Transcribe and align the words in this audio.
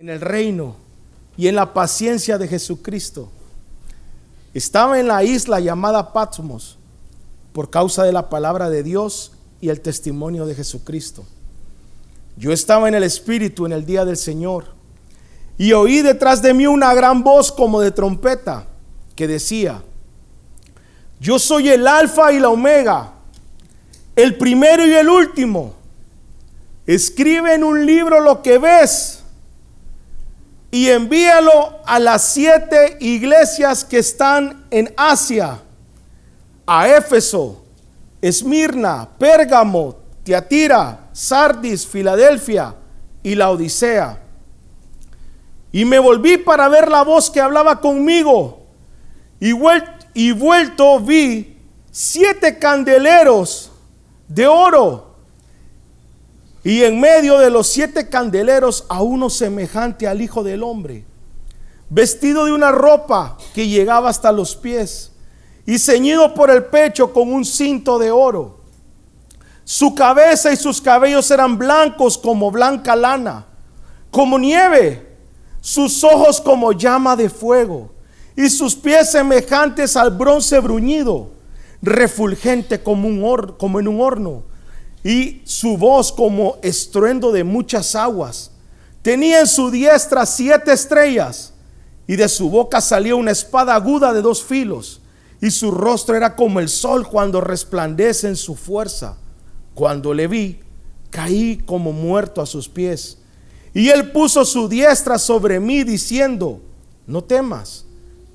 en 0.00 0.10
el 0.10 0.20
reino 0.20 0.76
y 1.36 1.48
en 1.48 1.56
la 1.56 1.74
paciencia 1.74 2.38
de 2.38 2.46
Jesucristo. 2.46 3.32
Estaba 4.54 5.00
en 5.00 5.08
la 5.08 5.24
isla 5.24 5.58
llamada 5.58 6.12
Patmos 6.12 6.78
por 7.52 7.68
causa 7.68 8.04
de 8.04 8.12
la 8.12 8.28
palabra 8.28 8.70
de 8.70 8.84
Dios 8.84 9.32
y 9.60 9.70
el 9.70 9.80
testimonio 9.80 10.46
de 10.46 10.54
Jesucristo. 10.54 11.26
Yo 12.36 12.52
estaba 12.52 12.86
en 12.86 12.94
el 12.94 13.02
Espíritu 13.02 13.66
en 13.66 13.72
el 13.72 13.84
día 13.84 14.04
del 14.04 14.16
Señor 14.16 14.66
y 15.58 15.72
oí 15.72 16.00
detrás 16.00 16.42
de 16.42 16.54
mí 16.54 16.64
una 16.68 16.94
gran 16.94 17.24
voz 17.24 17.50
como 17.50 17.80
de 17.80 17.90
trompeta 17.90 18.68
que 19.16 19.26
decía, 19.26 19.82
yo 21.18 21.40
soy 21.40 21.70
el 21.70 21.88
alfa 21.88 22.32
y 22.32 22.38
la 22.38 22.50
omega, 22.50 23.14
el 24.14 24.38
primero 24.38 24.86
y 24.86 24.92
el 24.94 25.08
último. 25.08 25.74
Escribe 26.86 27.54
en 27.54 27.64
un 27.64 27.84
libro 27.84 28.20
lo 28.20 28.42
que 28.42 28.58
ves 28.58 29.17
y 30.70 30.90
envíalo 30.90 31.80
a 31.86 31.98
las 31.98 32.24
siete 32.24 32.98
iglesias 33.00 33.84
que 33.84 33.98
están 33.98 34.66
en 34.70 34.92
Asia, 34.96 35.60
a 36.66 36.88
Éfeso, 36.88 37.64
Esmirna, 38.20 39.08
Pérgamo, 39.18 39.96
Tiatira, 40.22 41.08
Sardis, 41.12 41.86
Filadelfia 41.86 42.74
y 43.22 43.34
la 43.34 43.50
Odisea. 43.50 44.20
Y 45.72 45.84
me 45.84 45.98
volví 45.98 46.36
para 46.38 46.68
ver 46.68 46.90
la 46.90 47.02
voz 47.02 47.30
que 47.30 47.40
hablaba 47.40 47.80
conmigo. 47.80 48.66
Y, 49.40 49.52
y 50.14 50.32
vuelto 50.32 51.00
vi 51.00 51.56
siete 51.90 52.58
candeleros 52.58 53.70
de 54.26 54.46
oro 54.46 55.07
y 56.64 56.82
en 56.82 57.00
medio 57.00 57.38
de 57.38 57.50
los 57.50 57.68
siete 57.68 58.08
candeleros 58.08 58.84
a 58.88 59.02
uno 59.02 59.30
semejante 59.30 60.06
al 60.06 60.20
Hijo 60.20 60.42
del 60.42 60.62
Hombre, 60.62 61.04
vestido 61.88 62.44
de 62.44 62.52
una 62.52 62.72
ropa 62.72 63.38
que 63.54 63.68
llegaba 63.68 64.10
hasta 64.10 64.32
los 64.32 64.56
pies 64.56 65.12
y 65.66 65.78
ceñido 65.78 66.34
por 66.34 66.50
el 66.50 66.64
pecho 66.64 67.12
con 67.12 67.32
un 67.32 67.44
cinto 67.44 67.98
de 67.98 68.10
oro. 68.10 68.58
Su 69.64 69.94
cabeza 69.94 70.52
y 70.52 70.56
sus 70.56 70.80
cabellos 70.80 71.30
eran 71.30 71.58
blancos 71.58 72.18
como 72.18 72.50
blanca 72.50 72.96
lana, 72.96 73.46
como 74.10 74.38
nieve, 74.38 75.16
sus 75.60 76.02
ojos 76.02 76.40
como 76.40 76.72
llama 76.72 77.14
de 77.14 77.28
fuego 77.28 77.90
y 78.34 78.48
sus 78.48 78.74
pies 78.74 79.12
semejantes 79.12 79.96
al 79.96 80.10
bronce 80.10 80.58
bruñido, 80.60 81.30
refulgente 81.82 82.82
como, 82.82 83.06
un 83.06 83.54
como 83.58 83.78
en 83.78 83.88
un 83.88 84.00
horno 84.00 84.47
y 85.08 85.40
su 85.44 85.78
voz 85.78 86.12
como 86.12 86.58
estruendo 86.60 87.32
de 87.32 87.42
muchas 87.42 87.94
aguas. 87.94 88.50
Tenía 89.00 89.40
en 89.40 89.46
su 89.46 89.70
diestra 89.70 90.26
siete 90.26 90.70
estrellas 90.70 91.54
y 92.06 92.16
de 92.16 92.28
su 92.28 92.50
boca 92.50 92.82
salía 92.82 93.14
una 93.14 93.30
espada 93.30 93.74
aguda 93.74 94.12
de 94.12 94.20
dos 94.20 94.44
filos 94.44 95.00
y 95.40 95.50
su 95.50 95.70
rostro 95.70 96.14
era 96.14 96.36
como 96.36 96.60
el 96.60 96.68
sol 96.68 97.08
cuando 97.08 97.40
resplandece 97.40 98.28
en 98.28 98.36
su 98.36 98.54
fuerza. 98.54 99.16
Cuando 99.72 100.12
le 100.12 100.26
vi, 100.26 100.60
caí 101.08 101.56
como 101.64 101.90
muerto 101.92 102.42
a 102.42 102.46
sus 102.46 102.68
pies. 102.68 103.16
Y 103.72 103.88
él 103.88 104.12
puso 104.12 104.44
su 104.44 104.68
diestra 104.68 105.18
sobre 105.18 105.58
mí 105.58 105.84
diciendo, 105.84 106.60
no 107.06 107.24
temas, 107.24 107.86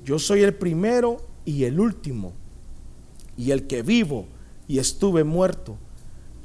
yo 0.04 0.18
soy 0.18 0.42
el 0.42 0.54
primero 0.54 1.24
y 1.44 1.66
el 1.66 1.78
último, 1.78 2.32
y 3.36 3.52
el 3.52 3.68
que 3.68 3.82
vivo 3.82 4.26
y 4.66 4.80
estuve 4.80 5.22
muerto 5.22 5.78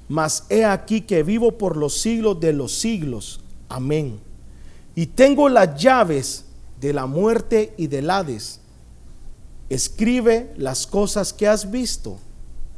mas 0.10 0.46
he 0.50 0.66
aquí 0.66 1.02
que 1.02 1.22
vivo 1.22 1.58
por 1.58 1.78
los 1.78 2.02
siglos 2.02 2.40
de 2.40 2.52
los 2.52 2.74
siglos. 2.74 3.42
Amén. 3.70 4.20
Y 4.96 5.06
tengo 5.06 5.48
las 5.48 5.80
llaves 5.80 6.46
de 6.82 6.94
la 6.94 7.06
muerte 7.06 7.74
y 7.78 7.86
del 7.88 8.10
Hades. 8.10 8.60
Escribe 9.70 10.52
las 10.58 10.88
cosas 10.88 11.32
que 11.32 11.48
has 11.48 11.70
visto 11.70 12.18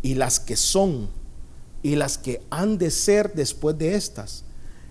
y 0.02 0.16
las 0.16 0.42
que 0.42 0.58
son 0.58 1.08
y 1.82 1.96
las 1.96 2.18
que 2.18 2.42
han 2.50 2.78
de 2.78 2.92
ser 2.92 3.34
después 3.34 3.78
de 3.78 3.96
estas. 3.96 4.44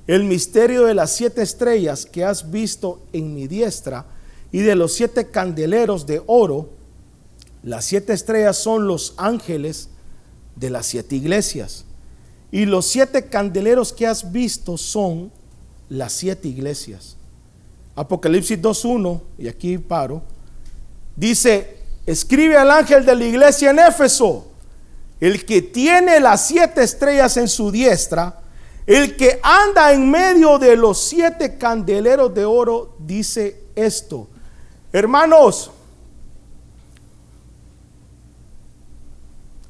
El 0.06 0.24
misterio 0.24 0.86
de 0.86 0.94
las 0.94 1.12
siete 1.12 1.42
estrellas 1.42 2.06
que 2.06 2.24
has 2.24 2.50
visto 2.50 3.02
en 3.12 3.34
mi 3.34 3.48
diestra 3.48 4.06
y 4.50 4.60
de 4.60 4.76
los 4.76 4.94
siete 4.94 5.30
candeleros 5.30 6.06
de 6.06 6.22
oro. 6.26 6.70
Las 7.62 7.84
siete 7.84 8.14
estrellas 8.14 8.56
son 8.56 8.86
los 8.86 9.12
ángeles 9.18 9.90
de 10.56 10.70
las 10.70 10.86
siete 10.86 11.16
iglesias 11.16 11.84
y 12.52 12.64
los 12.64 12.86
siete 12.86 13.26
candeleros 13.26 13.92
que 13.92 14.06
has 14.06 14.32
visto 14.32 14.76
son 14.76 15.30
las 15.88 16.12
siete 16.12 16.48
iglesias. 16.48 17.16
Apocalipsis 17.94 18.60
2.1, 18.60 19.20
y 19.38 19.48
aquí 19.48 19.78
paro, 19.78 20.22
dice, 21.14 21.78
escribe 22.06 22.56
al 22.56 22.70
ángel 22.70 23.04
de 23.04 23.14
la 23.14 23.24
iglesia 23.24 23.70
en 23.70 23.78
Éfeso, 23.78 24.46
el 25.20 25.44
que 25.44 25.62
tiene 25.62 26.18
las 26.18 26.46
siete 26.46 26.82
estrellas 26.82 27.36
en 27.36 27.48
su 27.48 27.70
diestra, 27.70 28.40
el 28.86 29.16
que 29.16 29.38
anda 29.42 29.92
en 29.92 30.10
medio 30.10 30.58
de 30.58 30.76
los 30.76 31.00
siete 31.00 31.58
candeleros 31.58 32.34
de 32.34 32.44
oro, 32.44 32.96
dice 32.98 33.64
esto. 33.76 34.26
Hermanos, 34.92 35.70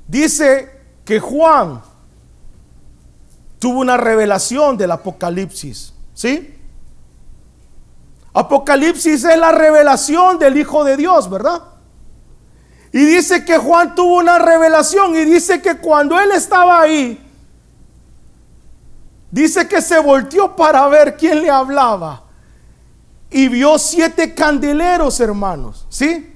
dice 0.06 0.70
que 1.04 1.18
Juan 1.18 1.82
tuvo 3.60 3.78
una 3.78 3.97
revelación 3.97 4.76
del 4.76 4.91
Apocalipsis. 4.91 5.93
¿Sí? 6.15 6.56
Apocalipsis 8.32 9.25
es 9.25 9.38
la 9.38 9.53
revelación 9.53 10.38
del 10.38 10.56
Hijo 10.56 10.82
de 10.82 10.97
Dios, 10.97 11.31
¿verdad? 11.31 11.62
Y 12.93 13.04
dice 13.04 13.44
que 13.44 13.56
Juan 13.59 13.94
tuvo 13.94 14.16
una 14.16 14.38
revelación 14.38 15.15
y 15.15 15.25
dice 15.25 15.62
que 15.62 15.76
cuando 15.76 16.19
él 16.19 16.32
estaba 16.32 16.81
ahí, 16.81 17.25
dice 19.31 19.69
que 19.69 19.81
se 19.81 19.98
volteó 20.00 20.56
para 20.56 20.88
ver 20.88 21.16
quién 21.16 21.42
le 21.42 21.50
hablaba 21.50 22.25
y 23.31 23.48
vio 23.48 23.78
siete 23.78 24.34
candeleros, 24.34 25.21
hermanos, 25.21 25.87
¿sí? 25.88 26.27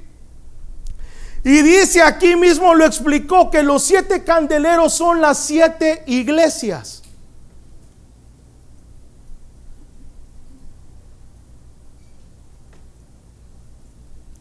Y 1.42 1.62
dice 1.62 2.02
aquí 2.02 2.36
mismo 2.36 2.74
lo 2.74 2.86
explicó 2.86 3.50
que 3.50 3.62
los 3.62 3.82
siete 3.82 4.24
candeleros 4.24 4.94
son 4.94 5.20
las 5.20 5.38
siete 5.38 6.04
iglesias. 6.06 7.03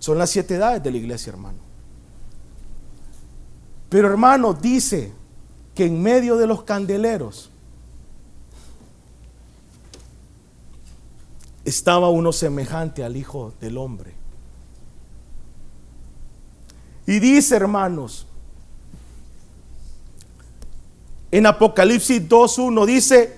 Son 0.04 0.18
las 0.18 0.32
siete 0.32 0.56
edades 0.56 0.84
de 0.84 0.92
la 0.92 0.98
iglesia, 0.98 1.30
hermano. 1.32 1.60
Pero 3.88 4.10
hermano, 4.10 4.54
dice 4.54 5.14
que 5.74 5.86
en 5.86 6.04
medio 6.04 6.36
de 6.36 6.46
los 6.46 6.64
candeleros 6.64 7.50
estaba 11.64 12.10
uno 12.10 12.34
semejante 12.34 13.02
al 13.06 13.16
Hijo 13.16 13.54
del 13.62 13.78
Hombre. 13.78 14.14
Y 17.08 17.20
dice, 17.20 17.56
hermanos, 17.56 18.28
en 21.32 21.46
Apocalipsis 21.46 22.28
2.1 22.28 22.86
dice, 22.86 23.38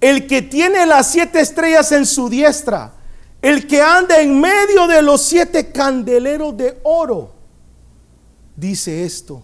el 0.00 0.26
que 0.26 0.42
tiene 0.42 0.84
las 0.86 1.12
siete 1.12 1.40
estrellas 1.40 1.92
en 1.92 2.04
su 2.04 2.28
diestra 2.28 2.94
el 3.42 3.66
que 3.66 3.80
anda 3.80 4.20
en 4.20 4.40
medio 4.40 4.86
de 4.86 5.02
los 5.02 5.22
siete 5.22 5.72
candeleros 5.72 6.56
de 6.56 6.78
oro, 6.82 7.32
dice 8.54 9.04
esto. 9.04 9.42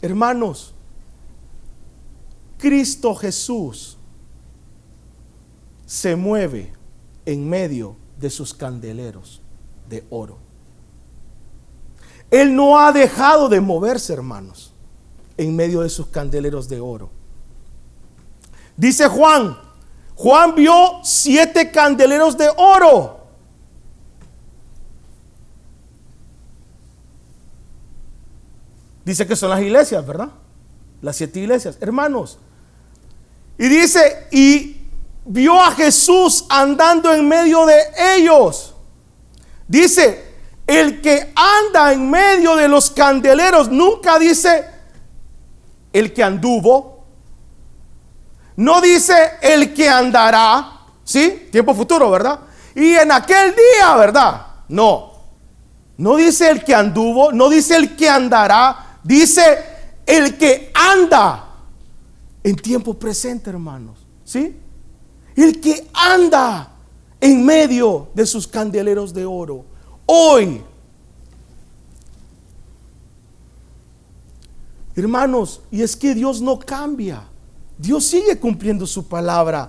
Hermanos, 0.00 0.74
Cristo 2.58 3.14
Jesús 3.14 3.96
se 5.86 6.16
mueve 6.16 6.72
en 7.24 7.48
medio 7.48 7.96
de 8.18 8.30
sus 8.30 8.54
candeleros 8.54 9.40
de 9.88 10.04
oro. 10.10 10.38
Él 12.30 12.56
no 12.56 12.78
ha 12.78 12.92
dejado 12.92 13.48
de 13.48 13.60
moverse, 13.60 14.12
hermanos, 14.12 14.72
en 15.36 15.54
medio 15.54 15.82
de 15.82 15.90
sus 15.90 16.06
candeleros 16.06 16.68
de 16.68 16.80
oro. 16.80 17.10
Dice 18.76 19.06
Juan 19.06 19.56
Juan 20.22 20.54
vio 20.54 21.00
siete 21.02 21.72
candeleros 21.72 22.38
de 22.38 22.48
oro. 22.56 23.26
Dice 29.04 29.26
que 29.26 29.34
son 29.34 29.50
las 29.50 29.60
iglesias, 29.60 30.06
¿verdad? 30.06 30.28
Las 31.00 31.16
siete 31.16 31.40
iglesias. 31.40 31.76
Hermanos. 31.80 32.38
Y 33.58 33.66
dice, 33.66 34.28
y 34.30 34.82
vio 35.24 35.60
a 35.60 35.72
Jesús 35.72 36.46
andando 36.48 37.12
en 37.12 37.26
medio 37.26 37.66
de 37.66 37.80
ellos. 38.14 38.76
Dice, 39.66 40.24
el 40.68 41.00
que 41.00 41.32
anda 41.34 41.92
en 41.92 42.08
medio 42.08 42.54
de 42.54 42.68
los 42.68 42.92
candeleros, 42.92 43.68
nunca 43.72 44.20
dice 44.20 44.66
el 45.92 46.12
que 46.12 46.22
anduvo, 46.22 46.91
no 48.56 48.80
dice 48.80 49.32
el 49.40 49.72
que 49.74 49.88
andará, 49.88 50.72
¿Sí? 51.04 51.48
Tiempo 51.50 51.74
futuro, 51.74 52.10
¿verdad? 52.10 52.40
Y 52.74 52.94
en 52.94 53.12
aquel 53.12 53.54
día, 53.54 53.96
¿verdad? 53.96 54.46
No. 54.68 55.12
No 55.98 56.16
dice 56.16 56.50
el 56.50 56.64
que 56.64 56.74
anduvo, 56.74 57.32
no 57.32 57.48
dice 57.48 57.76
el 57.76 57.96
que 57.96 58.08
andará, 58.08 58.98
dice 59.02 59.42
el 60.06 60.38
que 60.38 60.72
anda 60.74 61.48
en 62.42 62.56
tiempo 62.56 62.94
presente, 62.94 63.50
hermanos. 63.50 63.98
¿Sí? 64.24 64.56
El 65.36 65.60
que 65.60 65.88
anda 65.92 66.72
en 67.20 67.44
medio 67.44 68.08
de 68.14 68.26
sus 68.26 68.48
candeleros 68.48 69.12
de 69.12 69.24
oro. 69.24 69.64
Hoy, 70.06 70.62
hermanos, 74.96 75.60
y 75.70 75.82
es 75.82 75.94
que 75.94 76.14
Dios 76.14 76.40
no 76.40 76.58
cambia. 76.58 77.28
Dios 77.82 78.04
sigue 78.04 78.38
cumpliendo 78.38 78.86
su 78.86 79.08
palabra. 79.08 79.68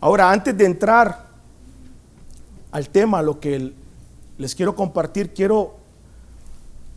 Ahora, 0.00 0.32
antes 0.32 0.56
de 0.56 0.64
entrar 0.64 1.26
al 2.70 2.88
tema, 2.88 3.20
lo 3.20 3.38
que 3.38 3.74
les 4.38 4.54
quiero 4.54 4.74
compartir, 4.74 5.34
quiero, 5.34 5.76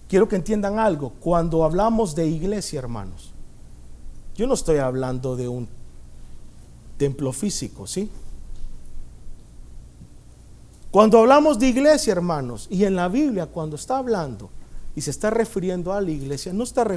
quiero 0.07 0.30
que 0.30 0.38
entiendan 0.38 0.80
algo. 0.80 1.09
Cuando 1.19 1.65
hablamos 1.65 2.15
de 2.15 2.27
iglesia, 2.27 2.80
hermanos, 2.80 3.33
yo 4.38 4.47
no 4.47 4.53
estoy 4.53 4.77
hablando 4.77 5.36
de 5.36 5.50
un 5.50 5.68
templo 6.97 7.33
físico, 7.33 7.88
¿sí? 7.88 8.09
Cuando 10.95 11.19
hablamos 11.19 11.59
de 11.59 11.68
iglesia, 11.68 12.13
hermanos, 12.13 12.68
y 12.69 12.86
en 12.86 12.95
la 12.95 13.09
Biblia, 13.09 13.47
cuando 13.47 13.75
está 13.75 13.97
hablando 13.97 14.50
y 14.95 15.01
se 15.01 15.12
está 15.12 15.30
refiriendo 15.30 15.92
a 15.92 16.00
la 16.00 16.09
iglesia, 16.09 16.53
no 16.53 16.63
está, 16.63 16.88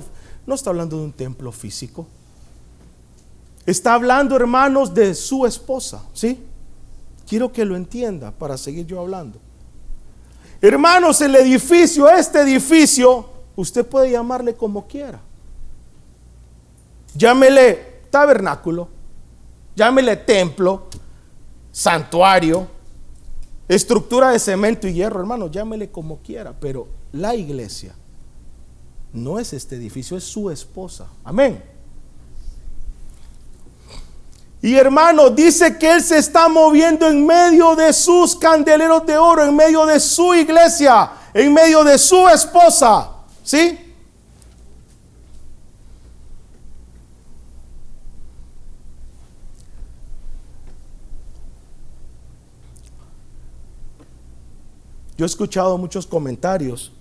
no 0.46 0.54
está 0.54 0.70
hablando 0.70 0.98
de 0.98 1.02
un 1.02 1.12
templo 1.12 1.50
físico. 1.50 2.06
Está 3.66 3.94
hablando, 3.94 4.36
hermanos, 4.36 4.94
de 4.94 5.16
su 5.16 5.44
esposa, 5.46 6.04
¿sí? 6.14 6.38
Quiero 7.26 7.50
que 7.50 7.64
lo 7.64 7.74
entienda 7.74 8.30
para 8.30 8.56
seguir 8.56 8.86
yo 8.86 9.00
hablando. 9.00 9.40
Hermanos, 10.60 11.20
el 11.20 11.34
edificio, 11.34 12.08
este 12.08 12.42
edificio, 12.42 13.28
usted 13.56 13.84
puede 13.84 14.12
llamarle 14.12 14.54
como 14.54 14.86
quiera. 14.86 15.20
Llámele 17.16 18.02
tabernáculo, 18.10 18.88
llámele 19.74 20.14
templo, 20.18 20.86
santuario, 21.72 22.77
estructura 23.68 24.30
de 24.30 24.38
cemento 24.38 24.88
y 24.88 24.94
hierro, 24.94 25.20
hermano, 25.20 25.50
llámele 25.50 25.90
como 25.90 26.18
quiera, 26.18 26.54
pero 26.58 26.88
la 27.12 27.34
iglesia 27.34 27.94
no 29.12 29.38
es 29.38 29.52
este 29.52 29.76
edificio, 29.76 30.16
es 30.16 30.24
su 30.24 30.50
esposa. 30.50 31.06
Amén. 31.24 31.62
Y 34.60 34.74
hermano, 34.74 35.30
dice 35.30 35.78
que 35.78 35.92
Él 35.92 36.02
se 36.02 36.18
está 36.18 36.48
moviendo 36.48 37.06
en 37.06 37.24
medio 37.24 37.76
de 37.76 37.92
sus 37.92 38.34
candeleros 38.36 39.06
de 39.06 39.16
oro, 39.16 39.44
en 39.44 39.54
medio 39.54 39.86
de 39.86 40.00
su 40.00 40.34
iglesia, 40.34 41.10
en 41.32 41.52
medio 41.52 41.84
de 41.84 41.96
su 41.96 42.28
esposa. 42.28 43.10
¿Sí? 43.44 43.87
Yo 55.18 55.24
he 55.24 55.26
escuchado 55.26 55.76
muchos 55.76 56.06
comentarios, 56.06 56.92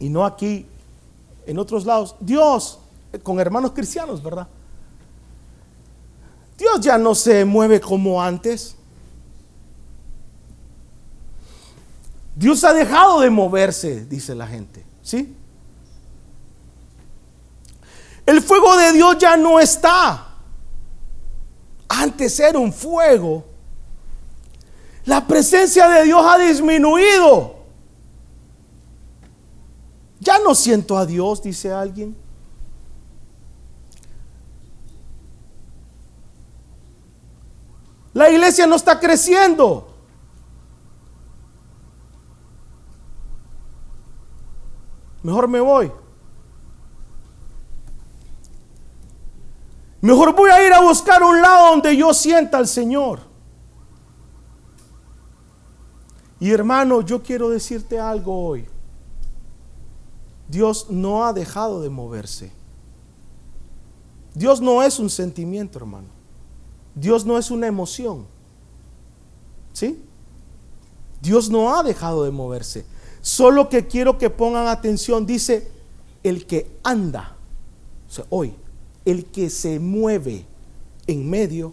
y 0.00 0.08
no 0.08 0.24
aquí, 0.24 0.66
en 1.46 1.58
otros 1.58 1.86
lados. 1.86 2.16
Dios, 2.18 2.80
con 3.22 3.38
hermanos 3.38 3.70
cristianos, 3.70 4.20
¿verdad? 4.20 4.48
Dios 6.58 6.80
ya 6.80 6.98
no 6.98 7.14
se 7.14 7.44
mueve 7.44 7.80
como 7.80 8.20
antes. 8.20 8.74
Dios 12.34 12.64
ha 12.64 12.72
dejado 12.72 13.20
de 13.20 13.30
moverse, 13.30 14.04
dice 14.04 14.34
la 14.34 14.48
gente. 14.48 14.84
¿Sí? 15.02 15.36
El 18.26 18.42
fuego 18.42 18.76
de 18.76 18.92
Dios 18.92 19.18
ya 19.18 19.36
no 19.36 19.60
está. 19.60 20.34
Antes 21.88 22.40
era 22.40 22.58
un 22.58 22.72
fuego. 22.72 23.53
La 25.04 25.26
presencia 25.26 25.88
de 25.88 26.04
Dios 26.04 26.24
ha 26.24 26.38
disminuido. 26.38 27.56
Ya 30.20 30.38
no 30.38 30.54
siento 30.54 30.96
a 30.96 31.04
Dios, 31.04 31.42
dice 31.42 31.70
alguien. 31.72 32.16
La 38.14 38.30
iglesia 38.30 38.66
no 38.66 38.76
está 38.76 38.98
creciendo. 38.98 39.94
Mejor 45.22 45.48
me 45.48 45.60
voy. 45.60 45.90
Mejor 50.00 50.34
voy 50.34 50.50
a 50.50 50.66
ir 50.66 50.72
a 50.72 50.80
buscar 50.80 51.22
un 51.22 51.40
lado 51.42 51.70
donde 51.70 51.96
yo 51.96 52.14
sienta 52.14 52.58
al 52.58 52.68
Señor. 52.68 53.33
Y 56.40 56.50
hermano, 56.50 57.00
yo 57.00 57.22
quiero 57.22 57.48
decirte 57.48 57.98
algo 57.98 58.46
hoy. 58.46 58.66
Dios 60.48 60.90
no 60.90 61.24
ha 61.24 61.32
dejado 61.32 61.80
de 61.80 61.90
moverse. 61.90 62.52
Dios 64.34 64.60
no 64.60 64.82
es 64.82 64.98
un 64.98 65.10
sentimiento, 65.10 65.78
hermano. 65.78 66.08
Dios 66.94 67.24
no 67.24 67.38
es 67.38 67.50
una 67.50 67.66
emoción. 67.66 68.26
¿Sí? 69.72 70.02
Dios 71.22 71.50
no 71.50 71.74
ha 71.74 71.82
dejado 71.82 72.24
de 72.24 72.30
moverse. 72.30 72.84
Solo 73.22 73.68
que 73.68 73.86
quiero 73.86 74.18
que 74.18 74.28
pongan 74.28 74.66
atención, 74.66 75.24
dice, 75.24 75.70
el 76.22 76.46
que 76.46 76.70
anda, 76.82 77.36
o 78.08 78.12
sea, 78.12 78.26
hoy, 78.28 78.54
el 79.04 79.24
que 79.26 79.48
se 79.50 79.78
mueve 79.78 80.44
en 81.06 81.28
medio 81.28 81.72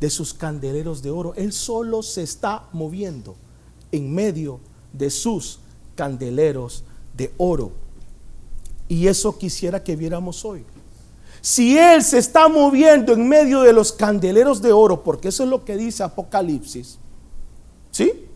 de 0.00 0.10
sus 0.10 0.34
candeleros 0.34 1.02
de 1.02 1.10
oro, 1.10 1.34
él 1.36 1.52
solo 1.52 2.02
se 2.02 2.22
está 2.22 2.68
moviendo 2.72 3.36
en 3.92 4.12
medio 4.14 4.60
de 4.92 5.10
sus 5.10 5.60
candeleros 5.94 6.84
de 7.16 7.32
oro. 7.36 7.72
Y 8.88 9.06
eso 9.06 9.36
quisiera 9.36 9.82
que 9.82 9.96
viéramos 9.96 10.44
hoy. 10.44 10.64
Si 11.40 11.78
Él 11.78 12.02
se 12.02 12.18
está 12.18 12.48
moviendo 12.48 13.12
en 13.12 13.28
medio 13.28 13.62
de 13.62 13.72
los 13.72 13.92
candeleros 13.92 14.60
de 14.60 14.72
oro, 14.72 15.02
porque 15.02 15.28
eso 15.28 15.44
es 15.44 15.48
lo 15.48 15.64
que 15.64 15.76
dice 15.76 16.02
Apocalipsis, 16.02 16.98
¿sí? 17.90 18.26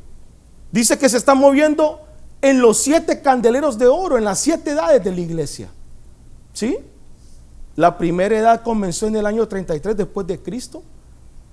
Dice 0.72 0.98
que 0.98 1.08
se 1.08 1.18
está 1.18 1.34
moviendo 1.34 2.00
en 2.40 2.60
los 2.60 2.78
siete 2.78 3.20
candeleros 3.20 3.78
de 3.78 3.86
oro, 3.86 4.16
en 4.16 4.24
las 4.24 4.40
siete 4.40 4.70
edades 4.70 5.02
de 5.04 5.12
la 5.12 5.20
iglesia, 5.20 5.68
¿sí? 6.52 6.78
La 7.76 7.98
primera 7.98 8.38
edad 8.38 8.62
comenzó 8.62 9.06
en 9.06 9.16
el 9.16 9.26
año 9.26 9.46
33 9.48 9.96
después 9.96 10.26
de 10.26 10.38
Cristo. 10.38 10.82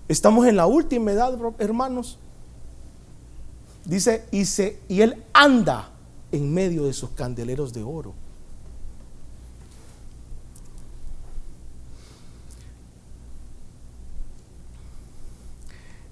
Estamos 0.08 0.46
en 0.48 0.56
la 0.56 0.68
última 0.68 1.12
edad, 1.12 1.38
hermanos. 1.58 2.20
Dice, 3.86 4.26
y, 4.32 4.46
se, 4.46 4.80
y 4.88 5.02
Él 5.02 5.24
anda 5.34 5.90
en 6.32 6.54
medio 6.54 6.86
de 6.86 6.94
sus 6.94 7.12
candeleros 7.12 7.74
de 7.74 7.84
oro. 7.84 8.14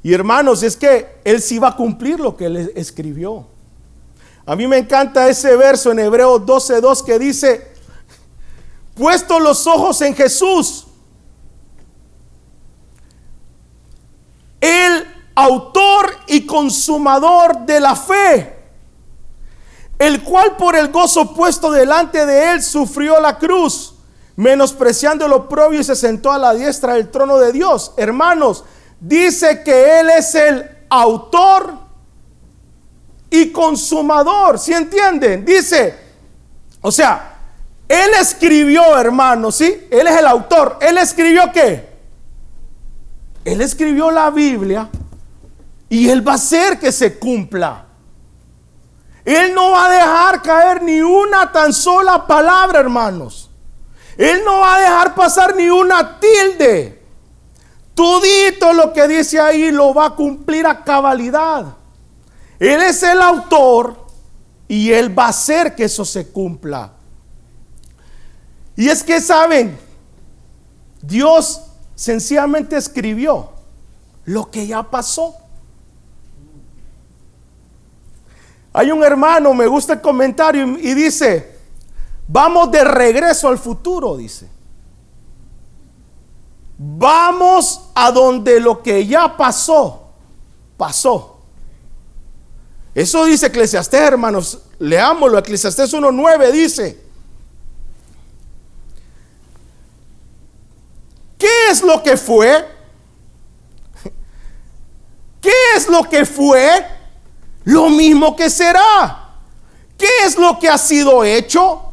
Y 0.01 0.13
hermanos, 0.13 0.63
es 0.63 0.77
que 0.77 1.19
Él 1.23 1.41
sí 1.41 1.59
va 1.59 1.69
a 1.69 1.75
cumplir 1.75 2.19
lo 2.19 2.35
que 2.35 2.45
Él 2.45 2.71
escribió. 2.75 3.47
A 4.45 4.55
mí 4.55 4.65
me 4.65 4.77
encanta 4.77 5.27
ese 5.27 5.55
verso 5.55 5.91
en 5.91 5.99
Hebreos 5.99 6.41
12.2 6.41 7.03
que 7.03 7.19
dice, 7.19 7.67
puesto 8.95 9.39
los 9.39 9.67
ojos 9.67 10.01
en 10.01 10.15
Jesús, 10.15 10.87
el 14.59 15.05
autor 15.39 16.17
y 16.27 16.45
consumador 16.45 17.59
de 17.59 17.79
la 17.79 17.95
fe, 17.95 18.57
el 19.97 20.21
cual 20.21 20.57
por 20.57 20.75
el 20.75 20.91
gozo 20.91 21.33
puesto 21.33 21.71
delante 21.71 22.25
de 22.25 22.51
él 22.51 22.61
sufrió 22.61 23.21
la 23.21 23.37
cruz, 23.37 23.95
menospreciando 24.35 25.25
el 25.25 25.31
oprobio 25.31 25.79
y 25.79 25.83
se 25.83 25.95
sentó 25.95 26.31
a 26.31 26.37
la 26.37 26.53
diestra 26.53 26.95
del 26.95 27.09
trono 27.09 27.37
de 27.37 27.53
Dios. 27.53 27.93
Hermanos, 27.95 28.65
dice 28.99 29.63
que 29.63 29.99
Él 29.99 30.09
es 30.09 30.35
el 30.35 30.69
autor 30.89 31.73
y 33.29 33.51
consumador. 33.51 34.59
¿Sí 34.59 34.73
entienden? 34.73 35.43
Dice, 35.43 35.93
o 36.81 36.91
sea, 36.91 37.37
Él 37.87 38.11
escribió, 38.19 38.97
hermano, 38.97 39.51
¿sí? 39.51 39.87
Él 39.91 40.07
es 40.07 40.17
el 40.17 40.27
autor. 40.27 40.77
¿Él 40.81 40.97
escribió 40.97 41.51
qué? 41.53 41.89
Él 43.43 43.59
escribió 43.59 44.11
la 44.11 44.29
Biblia 44.29 44.89
y 45.89 46.09
Él 46.09 46.25
va 46.27 46.33
a 46.33 46.35
hacer 46.35 46.79
que 46.79 46.91
se 46.91 47.17
cumpla. 47.17 47.85
Él 49.25 49.53
no 49.53 49.71
va 49.71 49.85
a 49.85 49.89
dejar 49.89 50.41
caer 50.41 50.83
ni 50.83 51.01
una 51.01 51.51
tan 51.51 51.73
sola 51.73 52.25
palabra, 52.25 52.79
hermanos. 52.79 53.49
Él 54.17 54.41
no 54.43 54.59
va 54.59 54.75
a 54.75 54.79
dejar 54.79 55.15
pasar 55.15 55.55
ni 55.55 55.69
una 55.69 56.19
tilde. 56.19 57.03
Tudito 57.93 58.73
lo 58.73 58.93
que 58.93 59.07
dice 59.07 59.39
ahí 59.39 59.71
lo 59.71 59.93
va 59.93 60.07
a 60.07 60.15
cumplir 60.15 60.65
a 60.65 60.83
cabalidad. 60.83 61.65
Él 62.59 62.81
es 62.81 63.03
el 63.03 63.21
autor 63.21 64.07
y 64.67 64.91
Él 64.91 65.17
va 65.17 65.25
a 65.25 65.29
hacer 65.29 65.75
que 65.75 65.85
eso 65.85 66.05
se 66.05 66.29
cumpla. 66.31 66.93
Y 68.75 68.87
es 68.87 69.03
que, 69.03 69.19
¿saben? 69.19 69.77
Dios 71.01 71.61
sencillamente 71.95 72.77
escribió 72.77 73.51
lo 74.25 74.49
que 74.49 74.67
ya 74.67 74.83
pasó. 74.83 75.35
Hay 78.73 78.91
un 78.91 79.03
hermano, 79.03 79.53
me 79.53 79.67
gusta 79.67 79.93
el 79.93 80.01
comentario 80.01 80.63
y 80.77 80.93
dice, 80.93 81.57
vamos 82.27 82.71
de 82.71 82.83
regreso 82.83 83.47
al 83.47 83.57
futuro, 83.57 84.15
dice. 84.15 84.47
Vamos 86.77 87.89
a 87.93 88.11
donde 88.11 88.59
lo 88.59 88.81
que 88.81 89.05
ya 89.05 89.35
pasó, 89.35 90.11
pasó. 90.77 91.39
Eso 92.95 93.25
dice 93.25 93.47
Eclesiastés, 93.47 93.99
hermanos. 93.99 94.59
Leámoslo. 94.79 95.37
Eclesiastés 95.37 95.93
1.9 95.93 96.51
dice. 96.51 97.03
¿Qué 101.37 101.69
es 101.69 101.81
lo 101.81 102.01
que 102.01 102.17
fue? 102.17 102.65
¿Qué 105.41 105.53
es 105.75 105.87
lo 105.87 106.03
que 106.03 106.25
fue? 106.25 106.98
Lo 107.69 107.87
mismo 107.91 108.35
que 108.35 108.49
será. 108.49 109.29
¿Qué 109.95 110.07
es 110.25 110.37
lo 110.37 110.57
que 110.57 110.67
ha 110.67 110.77
sido 110.79 111.23
hecho? 111.23 111.83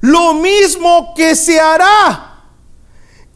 Lo 0.00 0.34
mismo 0.34 1.14
que 1.16 1.34
se 1.34 1.58
hará. 1.58 2.44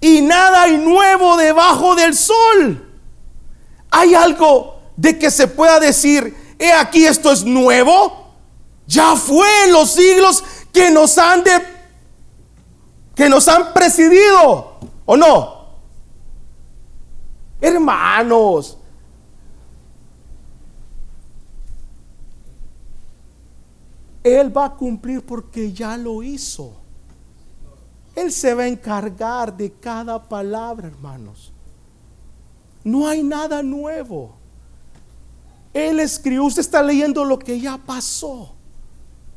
Y 0.00 0.20
nada 0.20 0.62
hay 0.62 0.78
nuevo 0.78 1.36
debajo 1.36 1.96
del 1.96 2.14
sol. 2.14 2.88
¿Hay 3.90 4.14
algo 4.14 4.80
de 4.96 5.18
que 5.18 5.32
se 5.32 5.48
pueda 5.48 5.80
decir, 5.80 6.54
he 6.60 6.72
aquí 6.72 7.04
esto 7.06 7.32
es 7.32 7.42
nuevo? 7.42 8.34
Ya 8.86 9.16
fue 9.16 9.64
en 9.64 9.72
los 9.72 9.90
siglos 9.90 10.44
que 10.72 10.92
nos 10.92 11.18
han 11.18 11.42
de, 11.42 11.60
que 13.16 13.28
nos 13.28 13.48
han 13.48 13.72
presidido, 13.74 14.78
¿o 15.06 15.16
no? 15.16 15.66
Hermanos, 17.60 18.78
Él 24.22 24.54
va 24.54 24.66
a 24.66 24.74
cumplir 24.74 25.24
porque 25.24 25.72
ya 25.72 25.96
lo 25.96 26.22
hizo. 26.22 26.74
Él 28.14 28.32
se 28.32 28.54
va 28.54 28.64
a 28.64 28.68
encargar 28.68 29.56
de 29.56 29.72
cada 29.72 30.22
palabra, 30.22 30.88
hermanos. 30.88 31.52
No 32.84 33.06
hay 33.06 33.22
nada 33.22 33.62
nuevo. 33.62 34.34
Él 35.72 36.00
escribió, 36.00 36.44
usted 36.44 36.60
está 36.60 36.82
leyendo 36.82 37.24
lo 37.24 37.38
que 37.38 37.60
ya 37.60 37.78
pasó. 37.78 38.54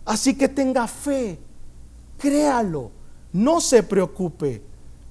Así 0.06 0.36
que 0.36 0.50
tenga 0.50 0.88
fe, 0.88 1.40
créalo, 2.18 2.92
no 3.32 3.62
se 3.62 3.84
preocupe, 3.84 4.62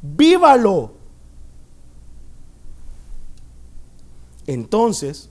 vívalo. 0.03 0.93
Entonces, 4.47 5.31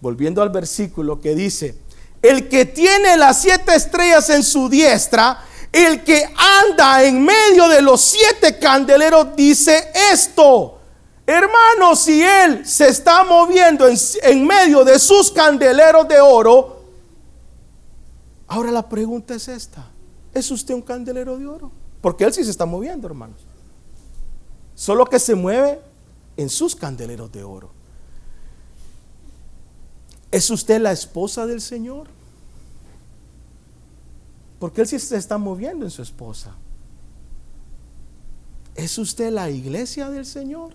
volviendo 0.00 0.42
al 0.42 0.50
versículo 0.50 1.20
que 1.20 1.34
dice, 1.34 1.76
el 2.24 2.48
que 2.48 2.64
tiene 2.64 3.18
las 3.18 3.42
siete 3.42 3.74
estrellas 3.74 4.30
en 4.30 4.42
su 4.42 4.70
diestra, 4.70 5.44
el 5.70 6.02
que 6.02 6.24
anda 6.34 7.04
en 7.04 7.22
medio 7.22 7.68
de 7.68 7.82
los 7.82 8.00
siete 8.00 8.58
candeleros, 8.58 9.36
dice 9.36 9.92
esto. 10.10 10.78
Hermanos, 11.26 11.98
si 11.98 12.22
Él 12.22 12.64
se 12.64 12.88
está 12.88 13.24
moviendo 13.24 13.86
en, 13.86 14.46
medio 14.46 14.84
de 14.84 14.98
sus 14.98 15.30
candeleros 15.32 16.08
de 16.08 16.18
oro, 16.18 16.84
ahora 18.46 18.70
la 18.70 18.88
pregunta 18.88 19.34
es 19.34 19.46
esta. 19.48 19.86
¿Es 20.32 20.50
usted 20.50 20.72
un 20.72 20.82
candelero 20.82 21.36
de 21.36 21.46
oro? 21.46 21.70
Porque 22.00 22.24
Él 22.24 22.32
sí 22.32 22.42
se 22.42 22.50
está 22.50 22.64
moviendo, 22.64 23.06
hermanos. 23.06 23.40
Solo 24.74 25.04
que 25.04 25.18
se 25.18 25.34
mueve 25.34 25.78
en 26.38 26.48
sus 26.48 26.74
candeleros 26.74 27.30
de 27.30 27.44
oro. 27.44 27.70
¿Es 30.34 30.50
usted 30.50 30.80
la 30.80 30.90
esposa 30.90 31.46
del 31.46 31.60
Señor? 31.60 32.08
Porque 34.58 34.80
Él 34.80 34.88
sí 34.88 34.98
se 34.98 35.16
está 35.16 35.38
moviendo 35.38 35.84
en 35.84 35.92
su 35.92 36.02
esposa. 36.02 36.56
¿Es 38.74 38.98
usted 38.98 39.30
la 39.30 39.48
iglesia 39.48 40.10
del 40.10 40.26
Señor? 40.26 40.74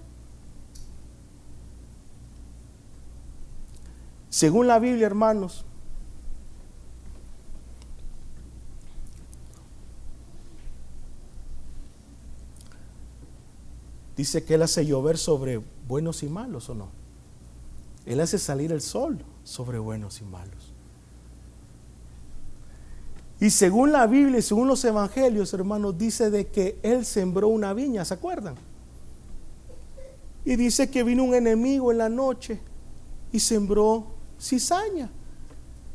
Según 4.30 4.66
la 4.66 4.80
Biblia, 4.80 5.08
hermanos, 5.08 5.66
dice 14.16 14.46
que 14.46 14.54
Él 14.54 14.62
hace 14.62 14.86
llover 14.86 15.18
sobre 15.18 15.62
buenos 15.86 16.24
y 16.24 16.30
malos, 16.30 16.70
¿o 16.70 16.76
no? 16.76 16.88
Él 18.06 18.22
hace 18.22 18.40
salir 18.40 18.72
el 18.72 18.80
sol 18.80 19.20
sobre 19.50 19.80
buenos 19.80 20.22
y 20.22 20.26
malos. 20.26 20.72
Y 23.40 23.50
según 23.50 23.92
la 23.92 24.06
Biblia 24.06 24.38
y 24.38 24.44
según 24.44 24.68
los 24.68 24.86
evangelios, 24.86 25.52
hermanos, 25.56 25.98
dice 25.98 26.30
de 26.30 26.46
que 26.48 26.78
Él 26.84 27.04
sembró 27.04 27.48
una 27.48 27.74
viña, 27.74 28.06
¿se 28.06 28.14
acuerdan? 28.14 28.54
Y 30.46 30.56
dice 30.56 30.92
que 30.92 31.04
vino 31.04 31.24
un 31.24 31.34
enemigo 31.34 31.92
en 31.92 31.98
la 31.98 32.10
noche 32.10 32.60
y 33.32 33.40
sembró 33.40 34.06
cizaña. 34.40 35.10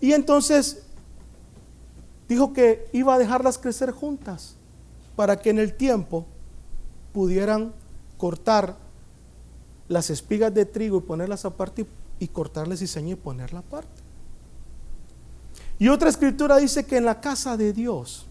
Y 0.01 0.15
entonces 0.15 0.83
dijo 2.29 2.53
que 2.53 2.89
iba 2.93 3.15
a 3.15 3.19
dejarlas 3.19 3.57
crecer 3.57 3.93
juntas 3.93 4.57
para 5.15 5.41
que 5.41 5.51
en 5.51 5.61
el 5.61 5.75
tiempo 5.75 6.27
pudieran 7.13 7.73
cortar 8.19 8.77
las 9.87 10.11
espigas 10.11 10.53
de 10.53 10.65
trigo 10.65 10.99
y 10.99 11.03
ponerlas 11.03 11.45
aparte 11.45 11.83
y 11.83 11.87
cortarles 12.29 12.81
cizaña 12.81 13.11
y 13.11 13.17
ponerla 13.17 13.61
aparte. 13.61 14.03
Y 15.79 15.89
otra 15.89 16.09
escritura 16.09 16.57
dice 16.57 16.87
que 16.87 16.97
en 16.97 17.05
la 17.05 17.21
casa 17.21 17.57
de 17.57 17.73
Dios 17.73 18.27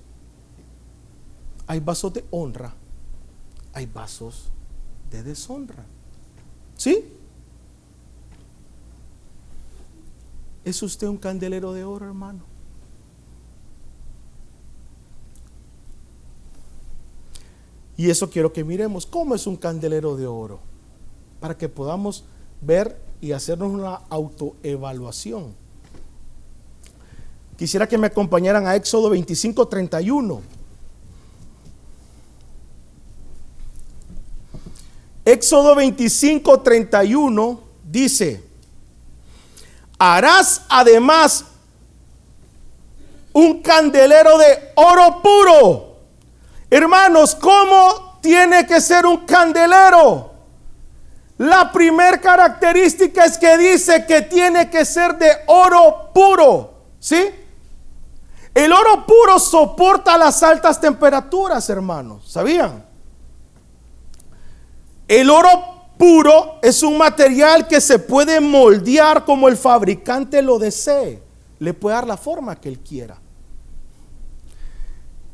hay 1.68 1.80
vasos 1.80 2.13
de 2.13 2.25
honra, 2.32 2.74
hay 3.74 3.86
vasos 3.86 4.50
de 5.12 5.24
deshonra. 5.24 5.86
¿Sí? 6.78 7.06
¿Es 10.63 10.82
usted 10.82 11.08
un 11.08 11.18
candelero 11.18 11.74
de 11.74 11.84
oro, 11.84 12.06
hermano? 12.06 12.54
Y 17.96 18.10
eso 18.10 18.30
quiero 18.30 18.52
que 18.52 18.63
miremos. 18.63 19.06
¿Cómo 19.06 19.36
es 19.36 19.46
un 19.46 19.56
candelero 19.56 20.16
de 20.16 20.25
oro? 20.25 20.60
Para 21.40 21.58
que 21.58 21.70
podamos 21.70 22.24
ver 22.62 23.00
y 23.24 23.32
hacernos 23.32 23.72
una 23.72 24.01
autoevaluación. 24.10 25.56
Quisiera 27.58 27.88
que 27.88 27.98
me 27.98 28.08
acompañaran 28.08 28.68
a 28.68 28.75
Éxodo 28.75 29.10
25, 29.10 29.65
31. 29.65 30.42
Éxodo 35.24 35.74
25, 35.74 36.60
31 36.60 37.62
dice, 37.89 38.44
harás 39.98 40.63
además 40.68 41.46
un 43.32 43.62
candelero 43.62 44.38
de 44.38 44.74
oro 44.75 45.22
puro. 45.22 45.96
Hermanos, 46.70 47.36
¿cómo 47.36 48.20
tiene 48.22 48.68
que 48.68 48.82
ser 48.82 49.06
un 49.06 49.20
candelero? 49.20 50.33
La 51.38 51.72
primera 51.72 52.20
característica 52.22 53.25
es 53.25 53.38
que 53.38 53.58
dice 53.58 54.06
que 54.06 54.22
tiene 54.22 54.70
que 54.70 54.86
ser 54.86 55.18
de 55.18 55.32
oro 55.48 56.12
puro. 56.13 56.74
¿Sí? 57.00 57.30
El 58.54 58.72
oro 58.72 59.06
puro 59.06 59.40
soporta 59.40 60.18
las 60.18 60.44
altas 60.44 60.80
temperaturas, 60.80 61.68
hermanos. 61.70 62.32
¿Sabían? 62.32 62.86
El 65.08 65.30
oro 65.30 65.50
puro 65.98 66.60
es 66.62 66.84
un 66.84 66.98
material 66.98 67.68
que 67.68 67.82
se 67.82 67.98
puede 67.98 68.40
moldear 68.40 69.25
como 69.25 69.48
el 69.48 69.58
fabricante 69.58 70.42
lo 70.42 70.60
desee. 70.60 71.22
Le 71.60 71.74
puede 71.74 71.96
dar 71.96 72.08
la 72.08 72.18
forma 72.18 72.60
que 72.60 72.70
él 72.70 72.80
quiera. 72.80 73.20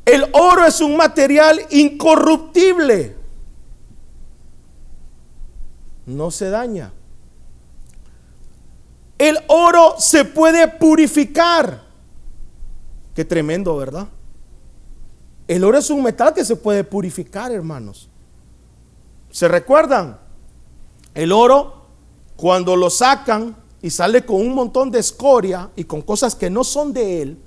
El 0.04 0.28
oro 0.32 0.64
es 0.64 0.80
un 0.80 0.96
material 0.96 1.60
incorruptible. 1.70 3.19
No 6.16 6.30
se 6.30 6.50
daña. 6.50 6.92
El 9.18 9.38
oro 9.48 9.94
se 9.98 10.24
puede 10.24 10.66
purificar. 10.66 11.82
Qué 13.14 13.24
tremendo, 13.24 13.76
¿verdad? 13.76 14.08
El 15.46 15.64
oro 15.64 15.78
es 15.78 15.90
un 15.90 16.02
metal 16.02 16.32
que 16.32 16.44
se 16.44 16.56
puede 16.56 16.84
purificar, 16.84 17.52
hermanos. 17.52 18.08
¿Se 19.30 19.46
recuerdan? 19.46 20.18
El 21.14 21.32
oro, 21.32 21.86
cuando 22.36 22.76
lo 22.76 22.88
sacan 22.88 23.56
y 23.82 23.90
sale 23.90 24.24
con 24.24 24.36
un 24.36 24.54
montón 24.54 24.90
de 24.90 25.00
escoria 25.00 25.70
y 25.76 25.84
con 25.84 26.02
cosas 26.02 26.34
que 26.34 26.50
no 26.50 26.64
son 26.64 26.92
de 26.92 27.22
él, 27.22 27.38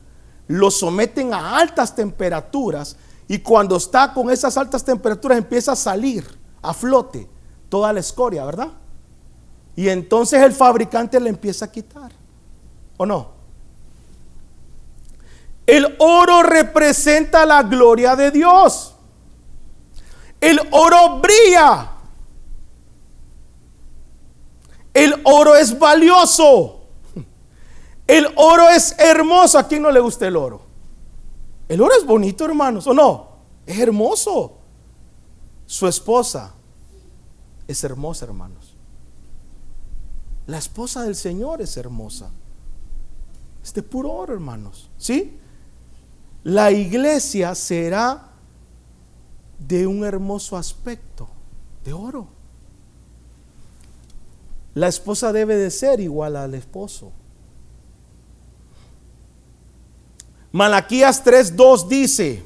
lo 0.48 0.70
someten 0.70 1.34
a 1.34 1.58
altas 1.58 1.96
temperaturas 1.96 2.98
y 3.27 3.39
cuando 3.39 3.77
está 3.77 4.13
con 4.13 4.29
esas 4.29 4.58
altas 4.58 4.84
temperaturas 4.84 5.38
empieza 5.38 5.72
a 5.72 5.75
salir 5.75 6.25
a 6.62 6.74
flote 6.74 7.27
toda 7.73 7.91
la 7.91 8.01
escoria, 8.01 8.45
¿verdad? 8.45 8.67
Y 9.75 9.89
entonces 9.89 10.39
el 10.43 10.53
fabricante 10.53 11.19
le 11.19 11.31
empieza 11.31 11.65
a 11.65 11.71
quitar. 11.71 12.11
¿O 12.97 13.03
no? 13.03 13.31
El 15.65 15.95
oro 15.97 16.43
representa 16.43 17.47
la 17.47 17.63
gloria 17.63 18.15
de 18.15 18.29
Dios. 18.29 18.93
El 20.39 20.59
oro 20.69 21.19
brilla. 21.19 21.93
El 24.93 25.19
oro 25.23 25.55
es 25.55 25.79
valioso. 25.79 26.81
El 28.05 28.27
oro 28.35 28.69
es 28.69 28.93
hermoso. 28.99 29.57
¿A 29.57 29.67
quién 29.67 29.81
no 29.81 29.89
le 29.89 29.99
gusta 29.99 30.27
el 30.27 30.35
oro? 30.35 30.61
El 31.67 31.81
oro 31.81 31.95
es 31.97 32.05
bonito, 32.05 32.45
hermanos, 32.45 32.85
¿o 32.85 32.93
no? 32.93 33.29
Es 33.65 33.79
hermoso. 33.79 34.59
Su 35.65 35.87
esposa 35.87 36.53
es 37.67 37.84
hermosa, 37.84 38.25
hermanos. 38.25 38.75
La 40.48 40.58
esposa 40.58 41.03
del 41.03 41.15
Señor 41.15 41.62
es 41.62 41.77
hermosa. 41.77 42.29
Es 43.63 43.74
de 43.74 43.82
puro 43.82 44.12
oro, 44.12 44.34
hermanos. 44.34 44.89
¿Sí? 44.98 45.38
La 46.43 46.72
iglesia 46.72 47.55
será 47.55 48.29
de 49.58 49.88
un 49.88 50.03
hermoso 50.03 50.58
aspecto, 50.58 51.29
de 51.86 51.93
oro. 51.93 52.27
La 54.74 54.88
esposa 54.88 55.32
debe 55.32 55.55
de 55.55 55.72
ser 55.72 56.00
igual 56.00 56.36
al 56.36 56.55
esposo. 56.55 57.12
Malaquías 60.51 61.24
3.2 61.24 61.88
dice, 61.88 62.43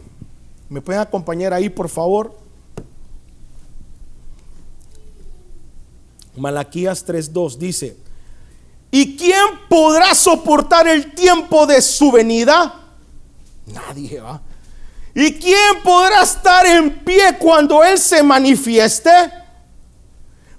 ¿me 0.70 0.82
pueden 0.82 1.02
acompañar 1.02 1.54
ahí 1.54 1.70
por 1.70 1.90
favor? 1.90 2.38
Malaquías 6.38 7.06
3.2 7.06 7.58
dice, 7.58 7.98
¿y 8.92 9.18
quién 9.18 9.44
podrá 9.70 10.14
soportar 10.16 10.88
el 10.88 11.14
tiempo 11.14 11.66
de 11.66 11.82
su 11.82 12.12
venida? 12.12 12.74
Nadie 13.66 14.22
va. 14.22 14.42
¿Y 15.14 15.34
quién 15.34 15.82
podrá 15.84 16.22
estar 16.22 16.66
en 16.66 17.04
pie 17.04 17.38
cuando 17.40 17.84
Él 17.84 17.98
se 17.98 18.22
manifieste? 18.22 19.12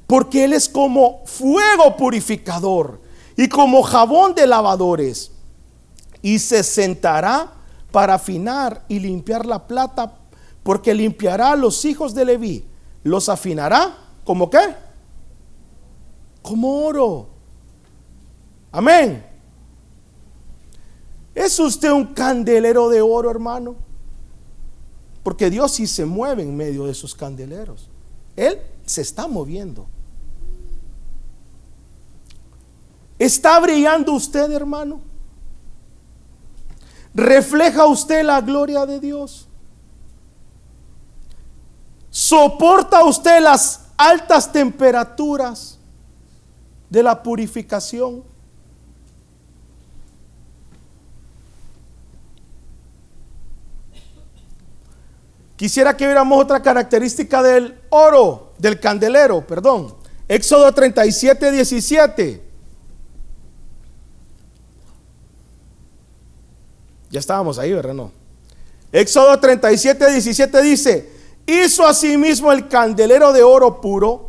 Porque 0.06 0.44
Él 0.44 0.52
es 0.52 0.68
como 0.68 1.22
fuego 1.26 1.96
purificador 1.96 3.00
y 3.36 3.48
como 3.48 3.82
jabón 3.82 4.34
de 4.34 4.46
lavadores. 4.46 5.30
Y 6.22 6.40
se 6.40 6.64
sentará 6.64 7.52
para 7.92 8.14
afinar 8.14 8.84
y 8.88 8.98
limpiar 8.98 9.46
la 9.46 9.66
plata, 9.66 10.12
porque 10.64 10.92
limpiará 10.92 11.52
a 11.52 11.56
los 11.56 11.84
hijos 11.84 12.12
de 12.12 12.24
Leví. 12.24 12.64
Los 13.04 13.28
afinará 13.28 13.96
como 14.24 14.50
qué? 14.50 14.87
Como 16.48 16.86
oro. 16.86 17.28
Amén. 18.72 19.22
¿Es 21.34 21.58
usted 21.58 21.92
un 21.92 22.06
candelero 22.06 22.88
de 22.88 23.02
oro, 23.02 23.30
hermano? 23.30 23.76
Porque 25.22 25.50
Dios 25.50 25.72
sí 25.72 25.86
se 25.86 26.06
mueve 26.06 26.42
en 26.42 26.56
medio 26.56 26.86
de 26.86 26.92
esos 26.92 27.14
candeleros. 27.14 27.90
Él 28.34 28.58
se 28.86 29.02
está 29.02 29.28
moviendo. 29.28 29.86
¿Está 33.18 33.60
brillando 33.60 34.14
usted, 34.14 34.50
hermano? 34.50 35.02
¿Refleja 37.12 37.84
usted 37.84 38.24
la 38.24 38.40
gloria 38.40 38.86
de 38.86 39.00
Dios? 39.00 39.46
¿Soporta 42.08 43.04
usted 43.04 43.42
las 43.42 43.82
altas 43.98 44.50
temperaturas 44.50 45.77
de 46.90 47.02
la 47.02 47.22
purificación? 47.22 48.22
Quisiera 55.56 55.96
que 55.96 56.06
viéramos 56.06 56.40
otra 56.40 56.62
característica 56.62 57.42
del 57.42 57.80
oro, 57.90 58.52
del 58.58 58.78
candelero, 58.78 59.44
perdón. 59.44 59.92
Éxodo 60.28 60.72
37, 60.72 61.50
17. 61.50 62.48
Ya 67.10 67.18
estábamos 67.18 67.58
ahí, 67.58 67.72
¿verdad? 67.72 67.94
No. 67.94 68.12
Éxodo 68.92 69.38
37, 69.38 70.12
17 70.12 70.62
dice, 70.62 71.12
hizo 71.46 71.86
asimismo 71.86 72.52
el 72.52 72.68
candelero 72.68 73.32
de 73.32 73.42
oro 73.42 73.80
puro, 73.80 74.27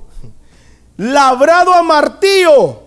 labrado 1.00 1.74
a 1.74 1.82
martillo. 1.82 2.84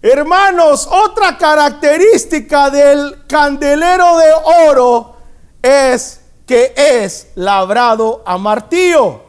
Hermanos, 0.00 0.88
otra 0.90 1.36
característica 1.36 2.70
del 2.70 3.26
candelero 3.26 4.16
de 4.16 4.32
oro 4.68 5.16
es 5.60 6.20
que 6.46 6.72
es 6.76 7.28
labrado 7.34 8.22
a 8.24 8.38
martillo. 8.38 9.22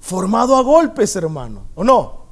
Formado 0.00 0.56
a 0.56 0.62
golpes, 0.62 1.14
hermano, 1.16 1.66
¿o 1.74 1.84
no? 1.84 2.24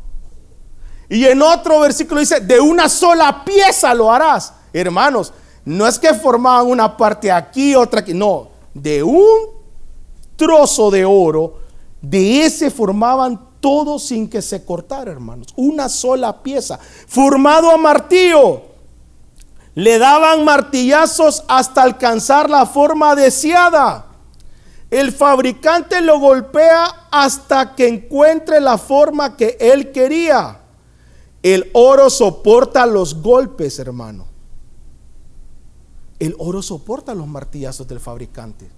Y 1.10 1.26
en 1.26 1.42
otro 1.42 1.80
versículo 1.80 2.20
dice, 2.20 2.40
de 2.40 2.58
una 2.58 2.88
sola 2.88 3.44
pieza 3.44 3.92
lo 3.92 4.10
harás. 4.10 4.54
Hermanos, 4.72 5.34
no 5.66 5.86
es 5.86 5.98
que 5.98 6.14
formaban 6.14 6.66
una 6.66 6.96
parte 6.96 7.30
aquí, 7.30 7.74
otra 7.74 8.00
aquí, 8.00 8.14
no, 8.14 8.48
de 8.72 9.02
un 9.02 9.55
trozo 10.36 10.90
de 10.90 11.04
oro, 11.04 11.58
de 12.00 12.42
ese 12.42 12.70
formaban 12.70 13.40
todo 13.60 13.98
sin 13.98 14.28
que 14.28 14.42
se 14.42 14.64
cortara, 14.64 15.10
hermanos. 15.10 15.48
Una 15.56 15.88
sola 15.88 16.42
pieza, 16.42 16.78
formado 17.08 17.70
a 17.70 17.76
martillo. 17.76 18.62
Le 19.74 19.98
daban 19.98 20.44
martillazos 20.44 21.44
hasta 21.48 21.82
alcanzar 21.82 22.48
la 22.48 22.64
forma 22.64 23.14
deseada. 23.14 24.06
El 24.90 25.12
fabricante 25.12 26.00
lo 26.00 26.20
golpea 26.20 27.08
hasta 27.10 27.74
que 27.74 27.88
encuentre 27.88 28.60
la 28.60 28.78
forma 28.78 29.36
que 29.36 29.56
él 29.58 29.90
quería. 29.90 30.60
El 31.42 31.70
oro 31.74 32.08
soporta 32.08 32.86
los 32.86 33.20
golpes, 33.20 33.78
hermano. 33.78 34.26
El 36.18 36.34
oro 36.38 36.62
soporta 36.62 37.14
los 37.14 37.26
martillazos 37.26 37.86
del 37.86 38.00
fabricante. 38.00 38.70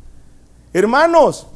Hermanos, 0.73 1.47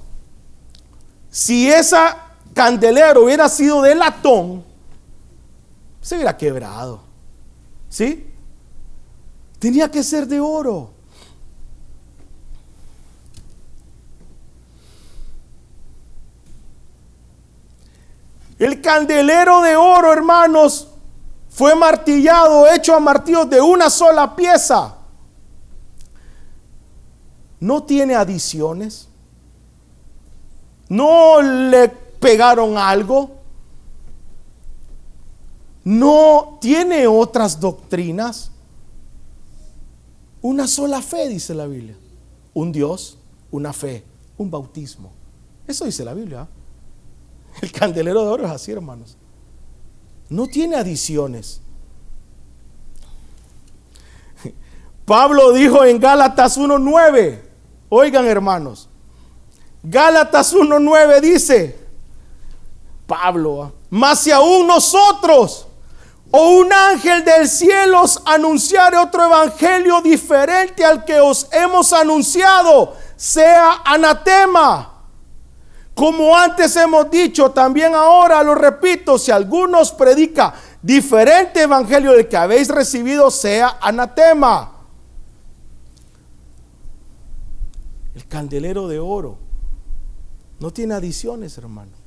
si 1.30 1.70
esa 1.70 2.16
candelero 2.54 3.24
hubiera 3.24 3.48
sido 3.48 3.82
de 3.82 3.94
latón, 3.94 4.64
se 6.00 6.16
hubiera 6.16 6.36
quebrado. 6.36 7.00
¿Sí? 7.88 8.30
Tenía 9.58 9.90
que 9.90 10.02
ser 10.02 10.26
de 10.26 10.40
oro. 10.40 10.90
El 18.58 18.80
candelero 18.80 19.60
de 19.62 19.76
oro, 19.76 20.12
hermanos, 20.12 20.88
fue 21.50 21.74
martillado, 21.74 22.68
hecho 22.72 22.94
a 22.94 23.00
martillos 23.00 23.50
de 23.50 23.60
una 23.60 23.90
sola 23.90 24.36
pieza. 24.36 24.96
No 27.62 27.84
tiene 27.84 28.16
adiciones. 28.16 29.06
No 30.88 31.40
le 31.40 31.88
pegaron 31.88 32.76
algo. 32.76 33.36
No 35.84 36.58
tiene 36.60 37.06
otras 37.06 37.60
doctrinas. 37.60 38.50
Una 40.40 40.66
sola 40.66 41.00
fe, 41.00 41.28
dice 41.28 41.54
la 41.54 41.66
Biblia. 41.66 41.96
Un 42.52 42.72
Dios, 42.72 43.16
una 43.52 43.72
fe, 43.72 44.02
un 44.36 44.50
bautismo. 44.50 45.12
Eso 45.64 45.84
dice 45.84 46.04
la 46.04 46.14
Biblia. 46.14 46.48
El 47.60 47.70
candelero 47.70 48.22
de 48.22 48.28
oro 48.28 48.44
es 48.44 48.50
así, 48.50 48.72
hermanos. 48.72 49.16
No 50.28 50.48
tiene 50.48 50.74
adiciones. 50.74 51.60
Pablo 55.04 55.52
dijo 55.52 55.84
en 55.84 56.00
Gálatas 56.00 56.58
1.9, 56.58 57.51
oigan 57.94 58.26
hermanos, 58.26 58.88
Gálatas 59.82 60.54
1.9 60.54 61.20
dice, 61.20 61.78
Pablo, 63.06 63.70
más 63.90 64.20
si 64.20 64.30
aún 64.30 64.66
nosotros, 64.66 65.66
o 66.30 66.50
un 66.52 66.72
ángel 66.72 67.22
del 67.22 67.46
cielo 67.46 68.00
os 68.00 68.22
anunciare 68.24 68.96
otro 68.96 69.26
evangelio 69.26 70.00
diferente 70.00 70.82
al 70.82 71.04
que 71.04 71.20
os 71.20 71.46
hemos 71.52 71.92
anunciado, 71.92 72.96
sea 73.14 73.82
anatema. 73.84 74.90
Como 75.94 76.34
antes 76.34 76.74
hemos 76.76 77.10
dicho, 77.10 77.50
también 77.50 77.94
ahora 77.94 78.42
lo 78.42 78.54
repito, 78.54 79.18
si 79.18 79.30
alguno 79.30 79.80
os 79.80 79.92
predica 79.92 80.54
diferente 80.80 81.60
evangelio 81.60 82.12
del 82.12 82.26
que 82.26 82.38
habéis 82.38 82.68
recibido, 82.68 83.30
sea 83.30 83.76
anatema. 83.82 84.71
El 88.14 88.26
candelero 88.28 88.88
de 88.88 88.98
oro 88.98 89.38
no 90.60 90.70
tiene 90.70 90.94
adiciones, 90.94 91.56
hermano. 91.58 92.02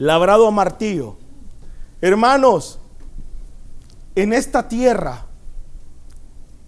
labrado 0.00 0.46
a 0.46 0.50
martillo. 0.50 1.16
Hermanos, 2.00 2.78
en 4.14 4.32
esta 4.32 4.66
tierra, 4.66 5.26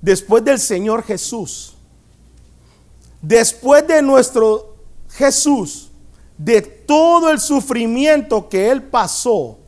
después 0.02 0.44
del 0.44 0.60
Señor 0.60 1.02
Jesús, 1.02 1.74
después 3.22 3.86
de 3.88 4.02
nuestro 4.02 4.76
Jesús, 5.08 5.90
de 6.36 6.60
todo 6.60 7.30
el 7.30 7.40
sufrimiento 7.40 8.50
que 8.50 8.70
Él 8.70 8.82
pasó, 8.82 9.58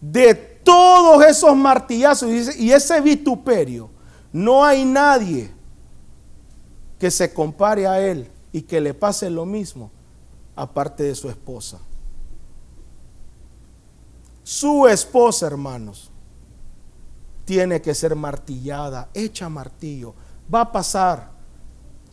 de 0.00 0.51
todos 0.64 1.24
esos 1.24 1.56
martillazos 1.56 2.30
y 2.56 2.72
ese 2.72 3.00
vituperio, 3.00 3.90
no 4.32 4.64
hay 4.64 4.84
nadie 4.84 5.50
que 6.98 7.10
se 7.10 7.32
compare 7.32 7.86
a 7.86 8.00
Él 8.00 8.30
y 8.52 8.62
que 8.62 8.80
le 8.80 8.94
pase 8.94 9.28
lo 9.28 9.44
mismo, 9.44 9.90
aparte 10.54 11.02
de 11.02 11.14
su 11.14 11.28
esposa. 11.28 11.78
Su 14.44 14.86
esposa, 14.86 15.46
hermanos, 15.46 16.10
tiene 17.44 17.80
que 17.80 17.94
ser 17.94 18.14
martillada, 18.16 19.08
hecha 19.14 19.48
martillo. 19.48 20.14
Va 20.52 20.62
a 20.62 20.72
pasar 20.72 21.30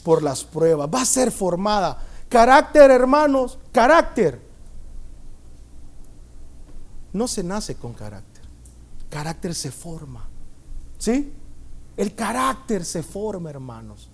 por 0.03 0.23
las 0.23 0.43
pruebas, 0.43 0.89
va 0.93 1.01
a 1.01 1.05
ser 1.05 1.31
formada. 1.31 2.03
Carácter, 2.27 2.91
hermanos, 2.91 3.57
carácter. 3.71 4.41
No 7.11 7.27
se 7.27 7.43
nace 7.43 7.75
con 7.75 7.93
carácter. 7.93 8.38
Carácter 9.09 9.55
se 9.55 9.71
forma. 9.71 10.27
¿Sí? 10.97 11.33
El 11.97 12.15
carácter 12.15 12.85
se 12.85 13.03
forma, 13.03 13.49
hermanos. 13.49 14.09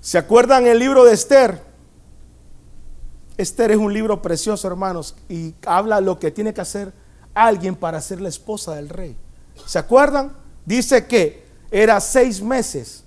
¿Se 0.00 0.18
acuerdan 0.18 0.66
el 0.66 0.78
libro 0.78 1.04
de 1.04 1.12
Esther? 1.12 1.62
Esther 3.36 3.70
es 3.70 3.76
un 3.76 3.92
libro 3.92 4.20
precioso, 4.20 4.66
hermanos, 4.66 5.14
y 5.28 5.54
habla 5.64 6.00
lo 6.00 6.18
que 6.18 6.30
tiene 6.30 6.52
que 6.52 6.60
hacer 6.60 6.92
alguien 7.34 7.76
para 7.76 8.00
ser 8.00 8.20
la 8.20 8.28
esposa 8.28 8.74
del 8.74 8.88
rey. 8.88 9.16
¿Se 9.64 9.78
acuerdan? 9.78 10.32
Dice 10.64 11.06
que 11.06 11.46
era 11.70 12.00
seis 12.00 12.42
meses. 12.42 13.04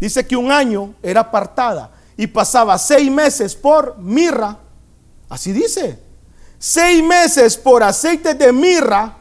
Dice 0.00 0.26
que 0.26 0.36
un 0.36 0.50
año 0.50 0.94
era 1.02 1.20
apartada 1.20 1.90
y 2.16 2.26
pasaba 2.26 2.78
seis 2.78 3.10
meses 3.10 3.54
por 3.54 3.98
mirra. 3.98 4.58
Así 5.32 5.50
dice. 5.50 5.98
Seis 6.58 7.02
meses 7.02 7.56
por 7.56 7.82
aceite 7.82 8.34
de 8.34 8.52
mirra 8.52 9.16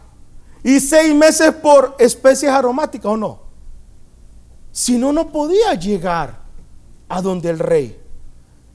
y 0.62 0.82
seis 0.82 1.16
meses 1.16 1.54
por 1.54 1.96
especies 1.98 2.52
aromáticas 2.52 3.14
o 3.14 3.16
no. 3.16 3.40
Si 4.74 4.98
no, 4.98 5.14
no 5.14 5.32
podía 5.32 5.74
llegar 5.74 6.42
a 7.08 7.22
donde 7.22 7.50
el 7.50 7.60
rey. 7.60 7.98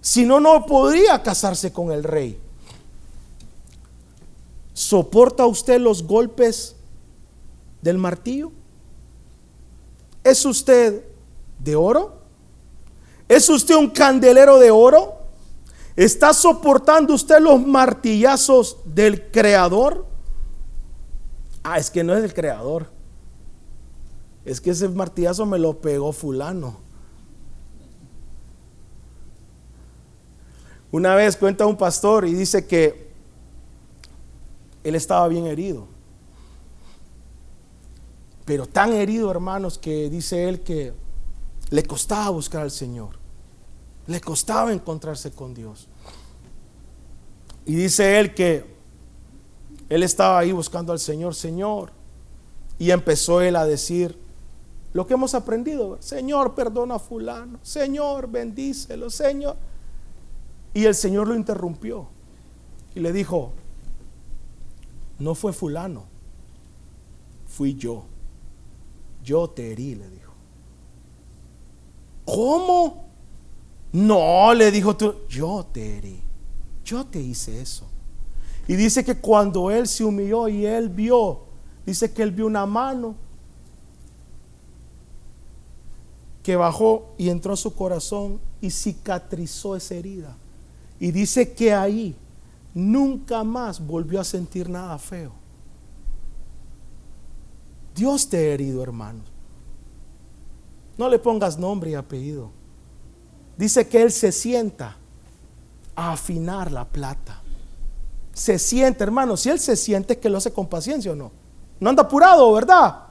Si 0.01 0.25
no, 0.25 0.41
no 0.41 0.65
podría 0.65 1.23
casarse 1.23 1.71
con 1.71 1.93
el 1.93 2.05
rey. 2.05 2.41
¿Soporta 4.73 5.45
usted 5.45 5.79
los 5.79 6.05
golpes 6.05 6.75
del 7.83 7.99
martillo? 7.99 8.51
¿Es 10.25 10.43
usted 10.47 11.05
de 11.59 11.77
oro? 11.77 12.17
¿Es 13.29 13.47
usted 13.51 13.75
un 13.75 13.91
candelero 13.91 14.59
de 14.59 14.71
oro? 14.71 15.16
¿Está 15.97 16.35
soportando 16.35 17.15
usted 17.15 17.41
los 17.41 17.67
martillazos 17.67 18.79
del 18.85 19.31
creador? 19.31 20.07
Ah, 21.65 21.79
es 21.79 21.91
que 21.91 22.05
no 22.05 22.15
es 22.15 22.23
el 22.23 22.35
creador. 22.35 22.91
Es 24.45 24.61
que 24.61 24.71
ese 24.71 24.89
martillazo 24.91 25.47
me 25.47 25.59
lo 25.59 25.81
pegó 25.81 26.13
fulano. 26.13 26.79
Una 30.93 31.15
vez 31.15 31.37
cuenta 31.37 31.67
un 31.67 31.77
pastor 31.77 32.27
y 32.27 32.35
dice 32.35 32.67
que 32.67 33.11
él 34.85 34.95
estaba 34.95 35.27
bien 35.29 35.47
herido. 35.47 35.89
Pero 38.45 38.67
tan 38.67 38.93
herido, 38.93 39.31
hermanos, 39.31 39.79
que 39.79 40.09
dice 40.09 40.49
él 40.49 40.61
que 40.61 40.93
le 41.71 41.83
costaba 41.83 42.29
buscar 42.31 42.63
al 42.63 42.71
Señor. 42.71 43.26
Le 44.07 44.21
costaba 44.21 44.73
encontrarse 44.73 45.31
con 45.33 45.55
Dios. 45.55 45.89
Y 47.65 47.75
dice 47.75 48.21
él 48.21 48.35
que 48.35 48.65
él 49.89 50.03
estaba 50.03 50.39
ahí 50.39 50.53
buscando 50.53 50.93
al 50.93 51.01
Señor, 51.01 51.35
Señor. 51.35 51.91
Y 52.79 52.91
empezó 52.91 53.41
él 53.41 53.57
a 53.57 53.65
decir 53.65 54.19
lo 54.93 55.07
que 55.07 55.15
hemos 55.15 55.35
aprendido. 55.35 55.99
Señor, 56.01 56.55
perdona 56.55 56.97
a 56.97 56.99
fulano. 56.99 57.59
Señor, 57.63 58.29
bendícelo. 58.29 59.11
Señor. 59.11 59.57
Y 60.75 60.85
el 60.85 60.95
Señor 60.95 61.27
lo 61.27 61.35
interrumpió 61.35 62.07
y 62.95 63.01
le 63.01 63.13
dijo, 63.13 63.53
no 65.19 65.35
fue 65.35 65.53
fulano, 65.53 66.05
fui 67.47 67.75
yo. 67.75 68.05
Yo 69.25 69.49
te 69.49 69.73
herí, 69.73 69.95
le 69.95 70.09
dijo. 70.11 70.33
¿Cómo? 72.25 73.06
No, 73.97 74.53
le 74.53 74.71
dijo 74.71 74.95
tú, 74.95 75.15
yo 75.27 75.65
te 75.73 75.97
herí. 75.97 76.21
Yo 76.85 77.07
te 77.07 77.19
hice 77.19 77.63
eso. 77.63 77.87
Y 78.69 78.77
dice 78.77 79.03
que 79.03 79.17
cuando 79.17 79.71
él 79.71 79.89
se 79.89 80.05
humilló 80.05 80.49
y 80.49 80.67
él 80.67 80.91
vio, 80.91 81.45
dice 81.87 82.13
que 82.13 82.23
él 82.23 82.31
vio 82.31 82.47
una 82.47 82.67
mano 82.67 83.15
que 86.43 86.57
bajó 86.57 87.15
y 87.17 87.31
entró 87.31 87.55
a 87.55 87.57
su 87.57 87.75
corazón 87.75 88.39
y 88.61 88.71
cicatrizó 88.71 89.75
esa 89.75 89.95
herida. 89.95 90.37
Y 91.01 91.11
dice 91.11 91.55
que 91.55 91.73
ahí 91.73 92.15
nunca 92.75 93.45
más 93.45 93.85
volvió 93.85 94.21
a 94.21 94.25
sentir 94.25 94.69
nada 94.69 94.99
feo. 94.99 95.33
Dios 97.95 98.29
te 98.29 98.37
ha 98.37 98.53
herido, 98.53 98.83
hermano. 98.83 99.23
No 100.99 101.09
le 101.09 101.19
pongas 101.19 101.59
nombre 101.59 101.93
y 101.93 101.95
apellido. 101.95 102.56
Dice 103.57 103.89
que 103.89 104.03
Él 104.03 104.13
se 104.13 104.33
sienta 104.33 104.97
a 105.95 106.13
afinar 106.13 106.71
la 106.71 106.85
plata. 106.85 107.41
Se 108.33 108.59
siente, 108.59 109.03
hermano. 109.03 109.37
Si 109.37 109.49
Él 109.49 109.59
se 109.59 109.77
siente, 109.77 110.19
que 110.19 110.29
lo 110.29 110.39
hace 110.39 110.53
con 110.53 110.67
paciencia 110.67 111.13
o 111.13 111.17
no. 111.17 111.33
No 111.81 111.91
anda 111.91 112.03
apurado, 112.03 112.53
¿verdad? 112.53 113.05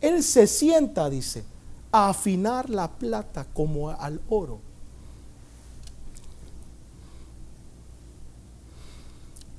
Él 0.00 0.22
se 0.22 0.46
sienta, 0.46 1.10
dice, 1.10 1.44
a 1.92 2.08
afinar 2.08 2.70
la 2.70 2.88
plata 2.88 3.46
como 3.52 3.90
al 3.90 4.20
oro. 4.28 4.60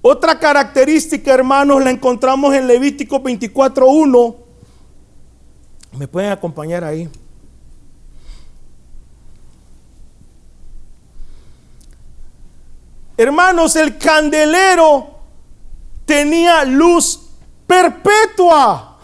Otra 0.02 0.40
característica, 0.40 1.32
hermanos, 1.32 1.84
la 1.84 1.92
encontramos 1.92 2.56
en 2.56 2.66
Levítico 2.66 3.22
24.1. 3.22 4.36
¿Me 5.98 6.08
pueden 6.08 6.32
acompañar 6.32 6.84
ahí? 6.84 7.08
Hermanos, 13.22 13.76
el 13.76 13.98
candelero 13.98 15.20
tenía 16.06 16.66
luz 16.66 17.20
perpetua. 17.68 18.98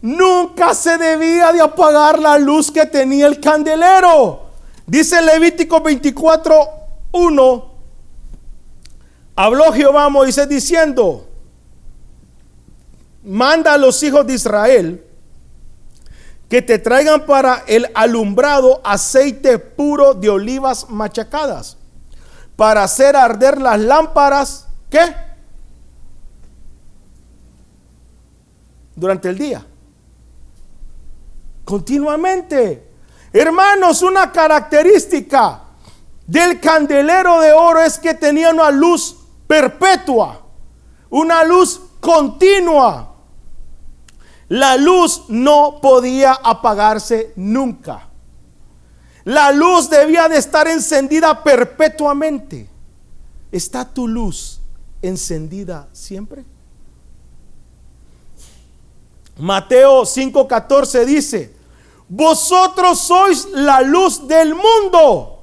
Nunca 0.00 0.74
se 0.74 0.96
debía 0.96 1.52
de 1.52 1.60
apagar 1.60 2.18
la 2.18 2.38
luz 2.38 2.70
que 2.70 2.86
tenía 2.86 3.26
el 3.26 3.40
candelero. 3.40 4.46
Dice 4.86 5.20
Levítico 5.20 5.82
24.1 5.82 7.64
Habló 9.36 9.70
Jehová 9.72 10.06
a 10.06 10.08
Moisés 10.08 10.48
diciendo, 10.48 11.28
manda 13.22 13.74
a 13.74 13.78
los 13.78 14.02
hijos 14.02 14.26
de 14.26 14.32
Israel 14.34 15.04
que 16.48 16.62
te 16.62 16.78
traigan 16.78 17.26
para 17.26 17.64
el 17.66 17.86
alumbrado 17.94 18.80
aceite 18.82 19.58
puro 19.58 20.14
de 20.14 20.30
olivas 20.30 20.88
machacadas, 20.88 21.76
para 22.58 22.82
hacer 22.82 23.14
arder 23.14 23.60
las 23.60 23.78
lámparas, 23.78 24.66
¿qué? 24.90 25.14
Durante 28.96 29.28
el 29.28 29.38
día. 29.38 29.64
Continuamente. 31.64 32.90
Hermanos, 33.32 34.02
una 34.02 34.32
característica 34.32 35.60
del 36.26 36.58
candelero 36.58 37.40
de 37.40 37.52
oro 37.52 37.80
es 37.80 37.96
que 37.96 38.14
tenía 38.14 38.50
una 38.50 38.72
luz 38.72 39.16
perpetua, 39.46 40.42
una 41.10 41.44
luz 41.44 41.80
continua. 42.00 43.14
La 44.48 44.76
luz 44.76 45.26
no 45.28 45.78
podía 45.80 46.32
apagarse 46.32 47.34
nunca. 47.36 48.07
La 49.28 49.52
luz 49.52 49.90
debía 49.90 50.26
de 50.26 50.38
estar 50.38 50.66
encendida 50.68 51.44
perpetuamente. 51.44 52.66
¿Está 53.52 53.84
tu 53.84 54.08
luz 54.08 54.58
encendida 55.02 55.86
siempre? 55.92 56.46
Mateo 59.36 60.06
5:14 60.06 61.04
dice, 61.04 61.54
vosotros 62.08 63.00
sois 63.00 63.46
la 63.52 63.82
luz 63.82 64.26
del 64.26 64.54
mundo. 64.54 65.42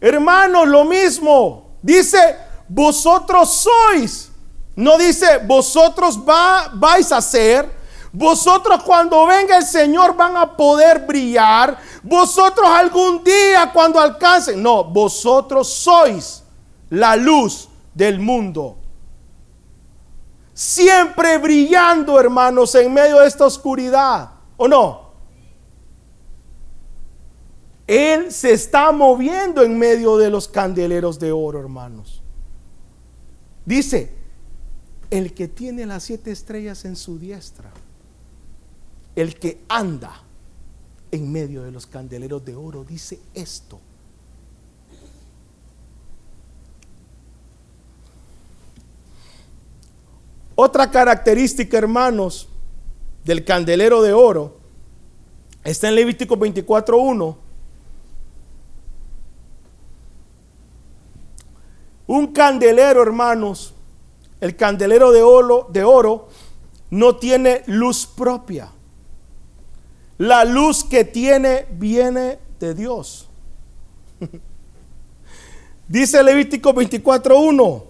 Hermanos, 0.00 0.66
lo 0.66 0.84
mismo. 0.84 1.76
Dice, 1.82 2.36
vosotros 2.68 3.62
sois. 3.62 4.32
No 4.74 4.98
dice, 4.98 5.38
vosotros 5.46 6.18
va, 6.18 6.72
vais 6.74 7.12
a 7.12 7.20
ser. 7.20 7.79
Vosotros 8.12 8.82
cuando 8.82 9.26
venga 9.26 9.56
el 9.56 9.64
Señor 9.64 10.16
van 10.16 10.36
a 10.36 10.56
poder 10.56 11.06
brillar. 11.06 11.78
Vosotros 12.02 12.68
algún 12.68 13.22
día 13.22 13.70
cuando 13.72 14.00
alcancen. 14.00 14.62
No, 14.62 14.84
vosotros 14.84 15.68
sois 15.68 16.42
la 16.90 17.14
luz 17.14 17.68
del 17.94 18.18
mundo. 18.18 18.76
Siempre 20.52 21.38
brillando, 21.38 22.18
hermanos, 22.18 22.74
en 22.74 22.92
medio 22.92 23.20
de 23.20 23.28
esta 23.28 23.46
oscuridad. 23.46 24.30
¿O 24.56 24.68
no? 24.68 25.10
Él 27.86 28.30
se 28.30 28.52
está 28.52 28.92
moviendo 28.92 29.62
en 29.62 29.78
medio 29.78 30.16
de 30.16 30.30
los 30.30 30.46
candeleros 30.46 31.18
de 31.18 31.32
oro, 31.32 31.58
hermanos. 31.58 32.22
Dice, 33.64 34.12
el 35.10 35.34
que 35.34 35.48
tiene 35.48 35.86
las 35.86 36.04
siete 36.04 36.30
estrellas 36.30 36.84
en 36.84 36.94
su 36.94 37.18
diestra, 37.18 37.70
el 39.20 39.34
que 39.38 39.60
anda 39.68 40.22
en 41.10 41.30
medio 41.30 41.62
de 41.62 41.70
los 41.70 41.86
candeleros 41.86 42.44
de 42.44 42.54
oro, 42.54 42.84
dice 42.84 43.20
esto. 43.34 43.80
Otra 50.54 50.90
característica, 50.90 51.78
hermanos, 51.78 52.48
del 53.24 53.44
candelero 53.44 54.02
de 54.02 54.12
oro 54.12 54.58
está 55.64 55.88
en 55.88 55.94
Levítico 55.96 56.36
24.1 56.36 57.36
Un 62.06 62.32
candelero, 62.32 63.02
hermanos, 63.02 63.72
el 64.40 64.56
candelero 64.56 65.12
de 65.12 65.22
oro, 65.22 65.68
de 65.70 65.84
oro 65.84 66.26
no 66.90 67.14
tiene 67.16 67.62
luz 67.66 68.04
propia. 68.04 68.72
La 70.20 70.44
luz 70.44 70.84
que 70.84 71.06
tiene 71.06 71.66
viene 71.70 72.38
de 72.58 72.74
Dios. 72.74 73.26
Dice 75.88 76.22
Levítico 76.22 76.74
24.1. 76.74 77.84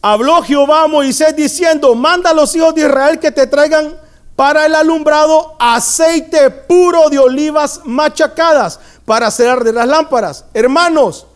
Habló 0.00 0.42
Jehová 0.42 0.84
a 0.84 0.86
Moisés 0.86 1.34
diciendo, 1.34 1.96
manda 1.96 2.30
a 2.30 2.34
los 2.34 2.54
hijos 2.54 2.76
de 2.76 2.82
Israel 2.82 3.18
que 3.18 3.32
te 3.32 3.48
traigan 3.48 3.96
para 4.36 4.64
el 4.64 4.76
alumbrado 4.76 5.56
aceite 5.58 6.50
puro 6.50 7.10
de 7.10 7.18
olivas 7.18 7.80
machacadas 7.84 8.78
para 9.04 9.26
hacer 9.26 9.48
arder 9.48 9.74
las 9.74 9.88
lámparas. 9.88 10.44
Hermanos, 10.54 11.26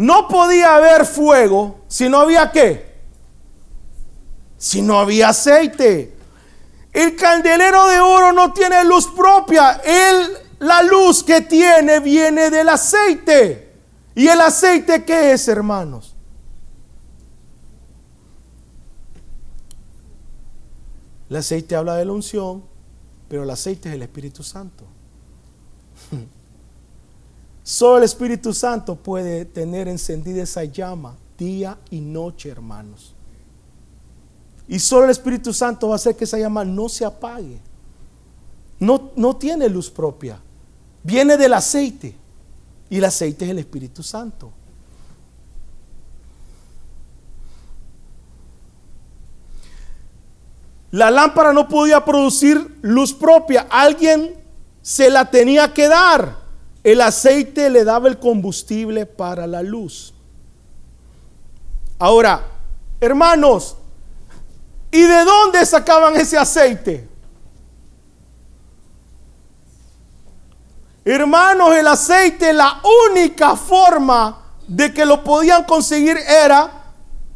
no 0.00 0.28
podía 0.28 0.76
haber 0.76 1.04
fuego 1.04 1.80
si 1.86 2.08
no 2.08 2.20
había 2.20 2.50
qué. 2.50 3.02
Si 4.56 4.80
no 4.80 4.98
había 4.98 5.28
aceite. 5.28 6.16
El 6.90 7.16
candelero 7.16 7.86
de 7.86 8.00
oro 8.00 8.32
no 8.32 8.50
tiene 8.54 8.82
luz 8.84 9.08
propia. 9.08 9.72
Él, 9.84 10.38
la 10.60 10.82
luz 10.82 11.22
que 11.22 11.42
tiene 11.42 12.00
viene 12.00 12.48
del 12.48 12.70
aceite. 12.70 13.74
¿Y 14.14 14.26
el 14.26 14.40
aceite 14.40 15.04
qué 15.04 15.32
es, 15.32 15.46
hermanos? 15.48 16.16
El 21.28 21.36
aceite 21.36 21.76
habla 21.76 21.96
de 21.96 22.06
la 22.06 22.12
unción, 22.12 22.64
pero 23.28 23.42
el 23.42 23.50
aceite 23.50 23.90
es 23.90 23.96
el 23.96 24.02
Espíritu 24.02 24.42
Santo. 24.42 24.86
Solo 27.70 27.98
el 27.98 28.02
Espíritu 28.02 28.52
Santo 28.52 28.96
puede 28.96 29.44
tener 29.44 29.86
encendida 29.86 30.42
esa 30.42 30.64
llama 30.64 31.14
día 31.38 31.78
y 31.88 32.00
noche, 32.00 32.48
hermanos. 32.48 33.14
Y 34.66 34.80
solo 34.80 35.04
el 35.04 35.12
Espíritu 35.12 35.52
Santo 35.52 35.86
va 35.86 35.92
a 35.92 35.96
hacer 35.96 36.16
que 36.16 36.24
esa 36.24 36.36
llama 36.36 36.64
no 36.64 36.88
se 36.88 37.04
apague. 37.04 37.60
No, 38.80 39.12
no 39.14 39.36
tiene 39.36 39.68
luz 39.68 39.88
propia. 39.88 40.40
Viene 41.04 41.36
del 41.36 41.52
aceite. 41.52 42.16
Y 42.88 42.98
el 42.98 43.04
aceite 43.04 43.44
es 43.44 43.52
el 43.52 43.60
Espíritu 43.60 44.02
Santo. 44.02 44.50
La 50.90 51.08
lámpara 51.12 51.52
no 51.52 51.68
podía 51.68 52.04
producir 52.04 52.78
luz 52.82 53.14
propia. 53.14 53.68
Alguien 53.70 54.34
se 54.82 55.08
la 55.08 55.30
tenía 55.30 55.72
que 55.72 55.86
dar. 55.86 56.39
El 56.82 57.00
aceite 57.00 57.68
le 57.68 57.84
daba 57.84 58.08
el 58.08 58.18
combustible 58.18 59.06
para 59.06 59.46
la 59.46 59.62
luz. 59.62 60.14
Ahora, 61.98 62.42
hermanos, 63.00 63.76
¿y 64.90 65.02
de 65.02 65.24
dónde 65.24 65.66
sacaban 65.66 66.16
ese 66.16 66.38
aceite? 66.38 67.08
Hermanos, 71.04 71.74
el 71.74 71.86
aceite, 71.86 72.52
la 72.52 72.80
única 73.10 73.56
forma 73.56 74.42
de 74.66 74.92
que 74.94 75.04
lo 75.04 75.24
podían 75.24 75.64
conseguir 75.64 76.16
era 76.16 76.92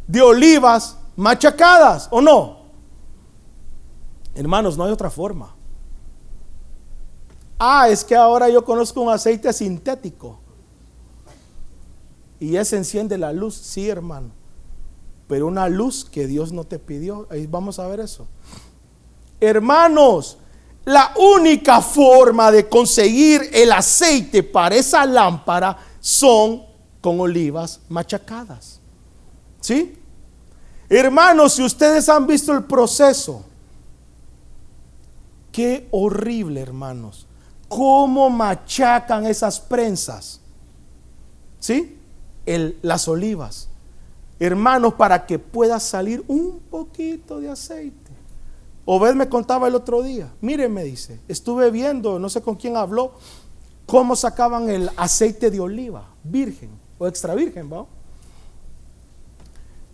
de 0.07 0.23
olivas 0.23 0.97
machacadas, 1.17 2.09
¿o 2.11 2.21
no? 2.21 2.65
Hermanos, 4.35 4.77
no 4.77 4.85
hay 4.85 4.93
otra 4.93 5.11
forma. 5.11 5.54
Ah, 7.67 7.89
es 7.89 8.05
que 8.05 8.15
ahora 8.15 8.51
yo 8.51 8.63
conozco 8.63 9.01
un 9.01 9.09
aceite 9.09 9.51
sintético. 9.51 10.39
Y 12.39 12.57
ese 12.57 12.77
enciende 12.77 13.17
la 13.17 13.33
luz, 13.33 13.55
sí, 13.55 13.89
hermano. 13.89 14.33
Pero 15.27 15.47
una 15.47 15.69
luz 15.71 16.05
que 16.05 16.27
Dios 16.27 16.53
no 16.53 16.65
te 16.65 16.79
pidió. 16.79 17.27
Ahí 17.31 17.47
vamos 17.47 17.79
a 17.79 17.87
ver 17.87 18.01
eso. 18.01 18.27
Hermanos, 19.41 20.37
la 20.85 21.15
única 21.17 21.81
forma 21.81 22.51
de 22.51 22.69
conseguir 22.69 23.49
el 23.51 23.73
aceite 23.73 24.43
para 24.43 24.75
esa 24.75 25.07
lámpara 25.07 25.79
son 26.01 26.63
con 27.01 27.19
olivas 27.19 27.81
machacadas. 27.89 28.79
¿Sí? 29.63 29.99
Hermanos, 30.91 31.55
si 31.55 31.63
ustedes 31.63 32.11
han 32.11 32.27
visto 32.27 32.53
el 32.53 32.65
proceso, 32.65 33.47
Qué 35.55 35.87
horrible, 35.93 36.61
hermanos. 36.61 37.24
Cómo 37.75 38.31
machacan 38.31 39.27
esas 39.27 39.59
prensas. 39.59 40.41
¿Sí? 41.59 41.99
Las 42.83 43.09
olivas. 43.09 43.69
Hermanos, 44.39 44.95
para 44.95 45.27
que 45.27 45.39
pueda 45.39 45.81
salir 45.81 46.23
un 46.29 46.61
poquito 46.71 47.41
de 47.41 47.51
aceite. 47.51 48.13
Obed 48.85 49.15
me 49.15 49.29
contaba 49.29 49.67
el 49.67 49.75
otro 49.75 50.03
día. 50.03 50.31
Mire, 50.41 50.69
me 50.69 50.85
dice, 50.85 51.19
estuve 51.27 51.71
viendo, 51.71 52.19
no 52.19 52.29
sé 52.29 52.43
con 52.43 52.55
quién 52.55 52.77
habló, 52.77 53.15
cómo 53.87 54.15
sacaban 54.15 54.69
el 54.69 54.91
aceite 54.97 55.51
de 55.51 55.59
oliva, 55.59 56.07
virgen 56.23 56.71
o 56.99 57.07
extra 57.07 57.35
virgen, 57.35 57.73
¿va? 57.73 57.87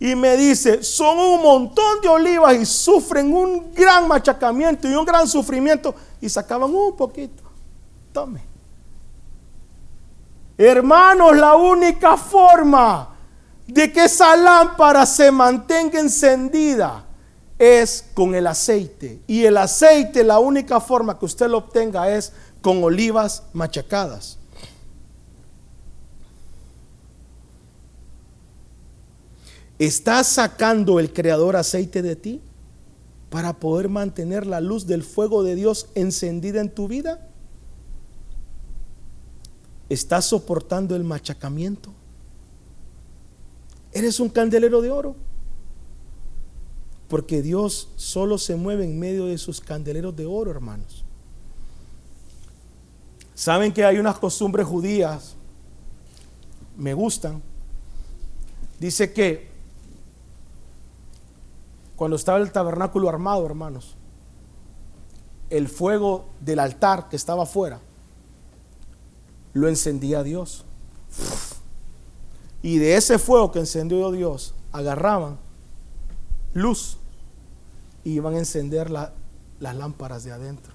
y 0.01 0.15
me 0.15 0.35
dice, 0.35 0.81
son 0.81 1.19
un 1.19 1.43
montón 1.43 2.01
de 2.01 2.07
olivas 2.07 2.55
y 2.55 2.65
sufren 2.65 3.31
un 3.31 3.71
gran 3.71 4.07
machacamiento 4.07 4.89
y 4.89 4.95
un 4.95 5.05
gran 5.05 5.27
sufrimiento 5.27 5.93
y 6.19 6.27
sacaban 6.27 6.73
un 6.73 6.95
poquito. 6.95 7.40
Tome. 8.11 8.41
Hermanos, 10.57 11.37
la 11.37 11.55
única 11.55 12.17
forma 12.17 13.15
de 13.67 13.91
que 13.91 14.05
esa 14.05 14.35
lámpara 14.35 15.05
se 15.05 15.31
mantenga 15.31 15.99
encendida 15.99 17.05
es 17.57 18.05
con 18.13 18.35
el 18.35 18.47
aceite. 18.47 19.21
Y 19.27 19.45
el 19.45 19.57
aceite, 19.57 20.23
la 20.23 20.39
única 20.39 20.79
forma 20.79 21.17
que 21.17 21.25
usted 21.25 21.47
lo 21.47 21.59
obtenga 21.59 22.09
es 22.09 22.33
con 22.61 22.83
olivas 22.83 23.43
machacadas. 23.53 24.37
¿Está 29.79 30.23
sacando 30.23 30.99
el 30.99 31.11
creador 31.11 31.55
aceite 31.55 32.03
de 32.03 32.15
ti 32.15 32.41
para 33.31 33.53
poder 33.53 33.89
mantener 33.89 34.45
la 34.45 34.61
luz 34.61 34.85
del 34.85 35.01
fuego 35.01 35.41
de 35.41 35.55
Dios 35.55 35.87
encendida 35.95 36.61
en 36.61 36.69
tu 36.69 36.87
vida? 36.87 37.30
¿Estás 39.91 40.23
soportando 40.23 40.95
el 40.95 41.03
machacamiento? 41.03 41.91
¿Eres 43.91 44.21
un 44.21 44.29
candelero 44.29 44.79
de 44.79 44.89
oro? 44.89 45.17
Porque 47.09 47.41
Dios 47.41 47.89
solo 47.97 48.37
se 48.37 48.55
mueve 48.55 48.85
en 48.85 48.97
medio 48.97 49.25
de 49.25 49.37
sus 49.37 49.59
candeleros 49.59 50.15
de 50.15 50.25
oro, 50.25 50.49
hermanos. 50.49 51.03
Saben 53.35 53.73
que 53.73 53.83
hay 53.83 53.97
unas 53.97 54.17
costumbres 54.17 54.65
judías, 54.65 55.35
me 56.77 56.93
gustan. 56.93 57.41
Dice 58.79 59.11
que 59.11 59.49
cuando 61.97 62.15
estaba 62.15 62.37
el 62.37 62.53
tabernáculo 62.53 63.09
armado, 63.09 63.45
hermanos, 63.45 63.97
el 65.49 65.67
fuego 65.67 66.29
del 66.39 66.59
altar 66.59 67.09
que 67.09 67.17
estaba 67.17 67.43
afuera, 67.43 67.81
lo 69.53 69.67
encendía 69.67 70.23
Dios. 70.23 70.65
Y 72.61 72.77
de 72.77 72.95
ese 72.95 73.17
fuego 73.17 73.51
que 73.51 73.59
encendió 73.59 74.11
Dios, 74.11 74.53
agarraban 74.71 75.37
luz 76.53 76.97
y 78.03 78.11
iban 78.11 78.35
a 78.35 78.39
encender 78.39 78.89
las 78.89 79.11
lámparas 79.59 80.23
de 80.23 80.31
adentro. 80.31 80.73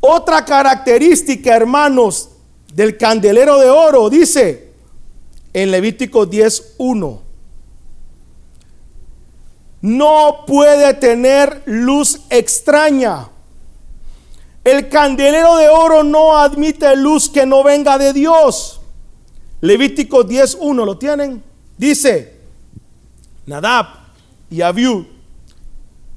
Otra 0.00 0.44
característica, 0.44 1.56
hermanos, 1.56 2.30
del 2.72 2.96
candelero 2.96 3.58
de 3.58 3.68
oro, 3.68 4.08
dice, 4.08 4.72
en 5.52 5.70
Levítico 5.70 6.26
10.1. 6.28 7.20
No 9.80 10.44
puede 10.46 10.94
tener 10.94 11.62
luz 11.66 12.20
extraña. 12.30 13.28
El 14.64 14.88
candelero 14.88 15.56
de 15.56 15.68
oro 15.68 16.02
no 16.02 16.36
admite 16.36 16.94
luz 16.96 17.28
que 17.28 17.46
no 17.46 17.62
venga 17.62 17.96
de 17.98 18.12
Dios. 18.12 18.80
Levítico 19.60 20.24
10.1, 20.24 20.84
¿lo 20.84 20.98
tienen? 20.98 21.42
Dice, 21.76 22.36
Nadab 23.46 23.86
y 24.50 24.60
Abiú, 24.60 25.06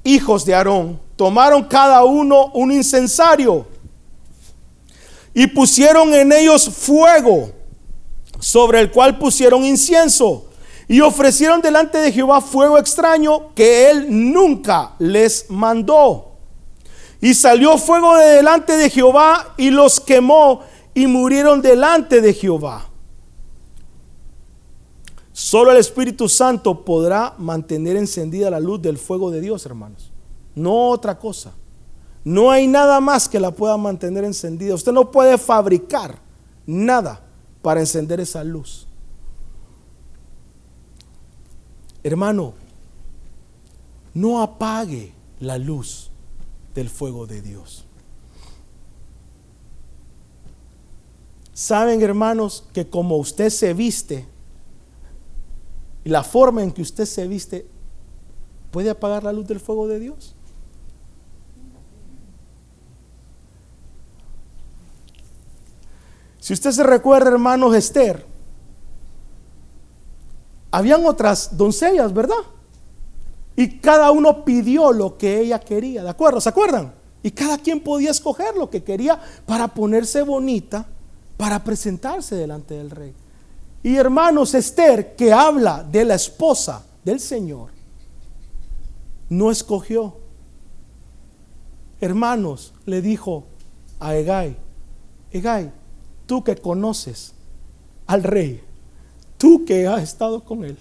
hijos 0.04 0.44
de 0.44 0.54
Aarón, 0.54 1.00
tomaron 1.16 1.64
cada 1.64 2.04
uno 2.04 2.46
un 2.54 2.72
incensario 2.72 3.66
y 5.34 5.46
pusieron 5.46 6.12
en 6.14 6.32
ellos 6.32 6.68
fuego 6.68 7.50
sobre 8.38 8.80
el 8.80 8.90
cual 8.90 9.18
pusieron 9.18 9.64
incienso 9.64 10.48
y 10.88 11.00
ofrecieron 11.00 11.62
delante 11.62 11.98
de 11.98 12.12
Jehová 12.12 12.40
fuego 12.40 12.76
extraño 12.76 13.54
que 13.54 13.90
él 13.90 14.06
nunca 14.32 14.94
les 14.98 15.48
mandó. 15.48 16.31
Y 17.22 17.34
salió 17.34 17.78
fuego 17.78 18.16
de 18.16 18.26
delante 18.30 18.76
de 18.76 18.90
Jehová 18.90 19.54
y 19.56 19.70
los 19.70 20.00
quemó 20.00 20.62
y 20.92 21.06
murieron 21.06 21.62
delante 21.62 22.20
de 22.20 22.34
Jehová. 22.34 22.88
Solo 25.32 25.70
el 25.70 25.76
Espíritu 25.76 26.28
Santo 26.28 26.84
podrá 26.84 27.34
mantener 27.38 27.96
encendida 27.96 28.50
la 28.50 28.58
luz 28.58 28.82
del 28.82 28.98
fuego 28.98 29.30
de 29.30 29.40
Dios, 29.40 29.64
hermanos. 29.64 30.10
No 30.56 30.88
otra 30.88 31.16
cosa. 31.16 31.52
No 32.24 32.50
hay 32.50 32.66
nada 32.66 32.98
más 32.98 33.28
que 33.28 33.38
la 33.38 33.52
pueda 33.52 33.76
mantener 33.76 34.24
encendida. 34.24 34.74
Usted 34.74 34.92
no 34.92 35.12
puede 35.12 35.38
fabricar 35.38 36.18
nada 36.66 37.20
para 37.62 37.78
encender 37.78 38.18
esa 38.18 38.42
luz. 38.42 38.88
Hermano, 42.02 42.54
no 44.12 44.42
apague 44.42 45.14
la 45.38 45.56
luz 45.56 46.11
del 46.74 46.88
fuego 46.88 47.26
de 47.26 47.42
Dios. 47.42 47.84
Saben, 51.52 52.00
hermanos, 52.02 52.64
que 52.72 52.88
como 52.88 53.16
usted 53.16 53.50
se 53.50 53.74
viste, 53.74 54.26
y 56.04 56.08
la 56.08 56.24
forma 56.24 56.62
en 56.62 56.72
que 56.72 56.82
usted 56.82 57.04
se 57.04 57.28
viste, 57.28 57.66
puede 58.70 58.90
apagar 58.90 59.22
la 59.22 59.32
luz 59.32 59.46
del 59.46 59.60
fuego 59.60 59.86
de 59.86 60.00
Dios. 60.00 60.34
Si 66.40 66.52
usted 66.52 66.72
se 66.72 66.82
recuerda, 66.82 67.30
hermanos, 67.30 67.74
Esther, 67.76 68.26
habían 70.72 71.06
otras 71.06 71.56
doncellas, 71.56 72.12
¿verdad? 72.12 72.34
Y 73.56 73.78
cada 73.78 74.10
uno 74.10 74.44
pidió 74.44 74.92
lo 74.92 75.18
que 75.18 75.40
ella 75.40 75.60
quería, 75.60 76.02
¿de 76.02 76.10
acuerdo? 76.10 76.40
¿Se 76.40 76.48
acuerdan? 76.48 76.94
Y 77.22 77.30
cada 77.30 77.58
quien 77.58 77.80
podía 77.80 78.10
escoger 78.10 78.56
lo 78.56 78.70
que 78.70 78.82
quería 78.82 79.20
para 79.46 79.68
ponerse 79.68 80.22
bonita, 80.22 80.86
para 81.36 81.62
presentarse 81.62 82.34
delante 82.34 82.74
del 82.74 82.90
rey. 82.90 83.14
Y 83.82 83.96
hermanos, 83.96 84.54
Esther, 84.54 85.14
que 85.16 85.32
habla 85.32 85.84
de 85.84 86.04
la 86.04 86.14
esposa 86.14 86.84
del 87.04 87.20
Señor, 87.20 87.70
no 89.28 89.50
escogió. 89.50 90.16
Hermanos, 92.00 92.72
le 92.86 93.00
dijo 93.02 93.44
a 94.00 94.14
Egay, 94.16 94.56
Egay, 95.30 95.70
tú 96.26 96.42
que 96.42 96.56
conoces 96.56 97.32
al 98.06 98.22
rey, 98.22 98.60
tú 99.38 99.64
que 99.64 99.86
has 99.86 100.02
estado 100.02 100.44
con 100.44 100.64
él, 100.64 100.76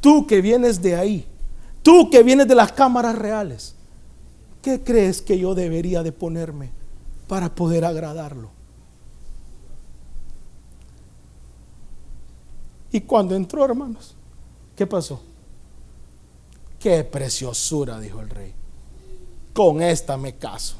tú 0.00 0.26
que 0.26 0.40
vienes 0.40 0.80
de 0.80 0.96
ahí, 0.96 1.26
tú 1.84 2.10
que 2.10 2.24
vienes 2.24 2.48
de 2.48 2.56
las 2.56 2.72
cámaras 2.72 3.16
reales, 3.16 3.76
¿qué 4.60 4.82
crees 4.82 5.22
que 5.22 5.38
yo 5.38 5.54
debería 5.54 6.02
de 6.02 6.10
ponerme 6.10 6.70
para 7.28 7.54
poder 7.54 7.84
agradarlo? 7.84 8.50
Y 12.90 13.02
cuando 13.02 13.36
entró, 13.36 13.64
hermanos, 13.64 14.16
¿qué 14.74 14.86
pasó? 14.86 15.20
Qué 16.80 17.04
preciosura, 17.04 18.00
dijo 18.00 18.20
el 18.20 18.30
rey. 18.30 18.54
Con 19.52 19.82
esta 19.82 20.16
me 20.16 20.36
caso. 20.36 20.76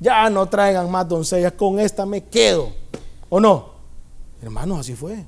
Ya 0.00 0.28
no 0.30 0.48
traigan 0.48 0.90
más 0.90 1.08
doncellas, 1.08 1.52
con 1.52 1.78
esta 1.78 2.06
me 2.06 2.24
quedo. 2.24 2.72
¿O 3.28 3.40
no? 3.40 3.72
Hermanos, 4.42 4.80
así 4.80 4.94
fue. 4.94 5.24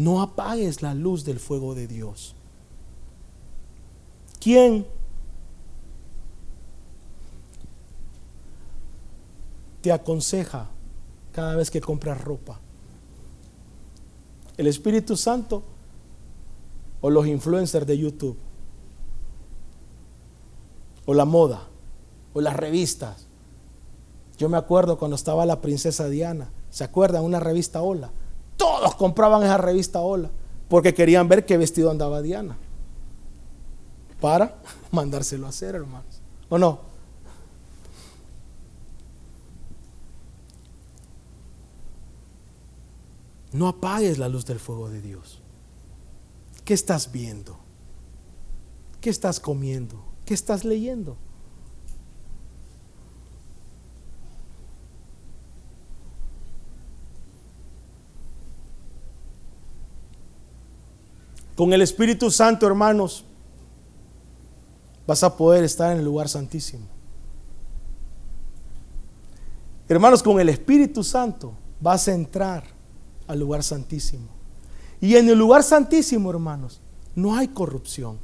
No 0.00 0.22
apagues 0.22 0.80
la 0.80 0.94
luz 0.94 1.26
del 1.26 1.38
fuego 1.38 1.74
de 1.74 1.86
Dios. 1.86 2.34
¿Quién 4.40 4.86
te 9.82 9.92
aconseja 9.92 10.70
cada 11.32 11.54
vez 11.54 11.70
que 11.70 11.82
compras 11.82 12.18
ropa? 12.18 12.58
¿El 14.56 14.68
Espíritu 14.68 15.18
Santo 15.18 15.62
o 17.02 17.10
los 17.10 17.26
influencers 17.26 17.86
de 17.86 17.98
YouTube? 17.98 18.38
¿O 21.04 21.12
la 21.12 21.26
moda? 21.26 21.68
¿O 22.32 22.40
las 22.40 22.56
revistas? 22.56 23.26
Yo 24.38 24.48
me 24.48 24.56
acuerdo 24.56 24.96
cuando 24.96 25.16
estaba 25.16 25.44
la 25.44 25.60
princesa 25.60 26.08
Diana. 26.08 26.50
¿Se 26.70 26.84
acuerdan? 26.84 27.22
Una 27.22 27.38
revista 27.38 27.82
Hola. 27.82 28.12
Todos 28.60 28.94
compraban 28.94 29.42
esa 29.42 29.56
revista 29.56 30.00
Hola 30.00 30.28
porque 30.68 30.92
querían 30.92 31.26
ver 31.28 31.46
qué 31.46 31.56
vestido 31.56 31.90
andaba 31.90 32.20
Diana. 32.20 32.58
Para 34.20 34.60
mandárselo 34.92 35.46
a 35.46 35.48
hacer, 35.48 35.74
hermanos. 35.74 36.20
¿O 36.50 36.58
no? 36.58 36.78
No 43.52 43.66
apagues 43.66 44.18
la 44.18 44.28
luz 44.28 44.44
del 44.44 44.60
fuego 44.60 44.90
de 44.90 45.00
Dios. 45.00 45.40
¿Qué 46.66 46.74
estás 46.74 47.10
viendo? 47.10 47.56
¿Qué 49.00 49.08
estás 49.08 49.40
comiendo? 49.40 50.04
¿Qué 50.26 50.34
estás 50.34 50.66
leyendo? 50.66 51.16
Con 61.60 61.74
el 61.74 61.82
Espíritu 61.82 62.30
Santo, 62.30 62.66
hermanos, 62.66 63.22
vas 65.06 65.22
a 65.22 65.36
poder 65.36 65.62
estar 65.62 65.92
en 65.92 65.98
el 65.98 66.04
lugar 66.06 66.26
santísimo. 66.26 66.86
Hermanos, 69.86 70.22
con 70.22 70.40
el 70.40 70.48
Espíritu 70.48 71.04
Santo 71.04 71.52
vas 71.78 72.08
a 72.08 72.14
entrar 72.14 72.64
al 73.26 73.38
lugar 73.38 73.62
santísimo. 73.62 74.24
Y 75.02 75.16
en 75.16 75.28
el 75.28 75.38
lugar 75.38 75.62
santísimo, 75.62 76.30
hermanos, 76.30 76.80
no 77.14 77.36
hay 77.36 77.48
corrupción. 77.48 78.18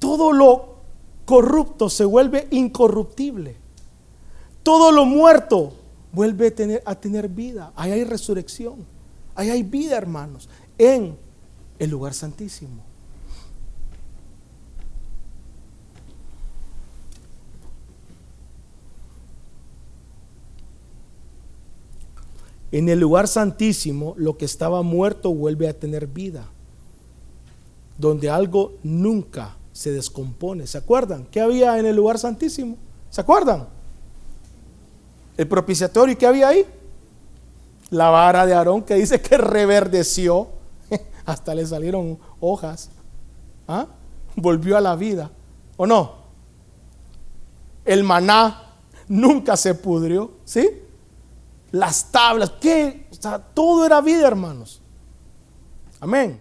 Todo 0.00 0.32
lo 0.32 0.78
corrupto 1.24 1.88
se 1.88 2.04
vuelve 2.04 2.48
incorruptible. 2.50 3.54
Todo 4.64 4.90
lo 4.90 5.04
muerto 5.04 5.72
vuelve 6.12 6.48
a 6.84 6.94
tener, 6.96 7.28
vida. 7.28 7.72
Ahí 7.76 7.92
hay 7.92 8.02
resurrección. 8.02 8.84
Ahí 9.36 9.50
hay 9.50 9.62
vida, 9.62 9.96
hermanos, 9.96 10.48
en 10.76 11.22
el 11.78 11.90
lugar 11.90 12.14
santísimo. 12.14 12.82
En 22.74 22.88
el 22.88 22.98
lugar 22.98 23.28
santísimo, 23.28 24.14
lo 24.16 24.36
que 24.36 24.44
estaba 24.44 24.82
muerto 24.82 25.32
vuelve 25.32 25.68
a 25.68 25.78
tener 25.78 26.08
vida. 26.08 26.44
Donde 27.96 28.28
algo 28.28 28.72
nunca 28.82 29.54
se 29.72 29.92
descompone. 29.92 30.66
¿Se 30.66 30.78
acuerdan? 30.78 31.24
¿Qué 31.30 31.40
había 31.40 31.78
en 31.78 31.86
el 31.86 31.94
lugar 31.94 32.18
santísimo? 32.18 32.76
¿Se 33.10 33.20
acuerdan? 33.20 33.68
El 35.36 35.46
propiciatorio, 35.46 36.14
¿y 36.14 36.16
qué 36.16 36.26
había 36.26 36.48
ahí? 36.48 36.66
La 37.90 38.10
vara 38.10 38.44
de 38.44 38.54
Aarón 38.54 38.82
que 38.82 38.94
dice 38.94 39.20
que 39.20 39.36
reverdeció. 39.36 40.48
Hasta 41.24 41.54
le 41.54 41.66
salieron 41.66 42.18
hojas. 42.40 42.90
¿Ah? 43.66 43.86
Volvió 44.36 44.76
a 44.76 44.80
la 44.80 44.96
vida. 44.96 45.30
¿O 45.76 45.86
no? 45.86 46.24
El 47.84 48.04
maná 48.04 48.74
nunca 49.08 49.56
se 49.56 49.74
pudrió. 49.74 50.32
¿Sí? 50.44 50.84
las 51.74 52.12
tablas, 52.12 52.50
que 52.60 53.08
todo 53.52 53.84
era 53.84 54.00
vida, 54.00 54.28
hermanos. 54.28 54.80
Amén. 55.98 56.40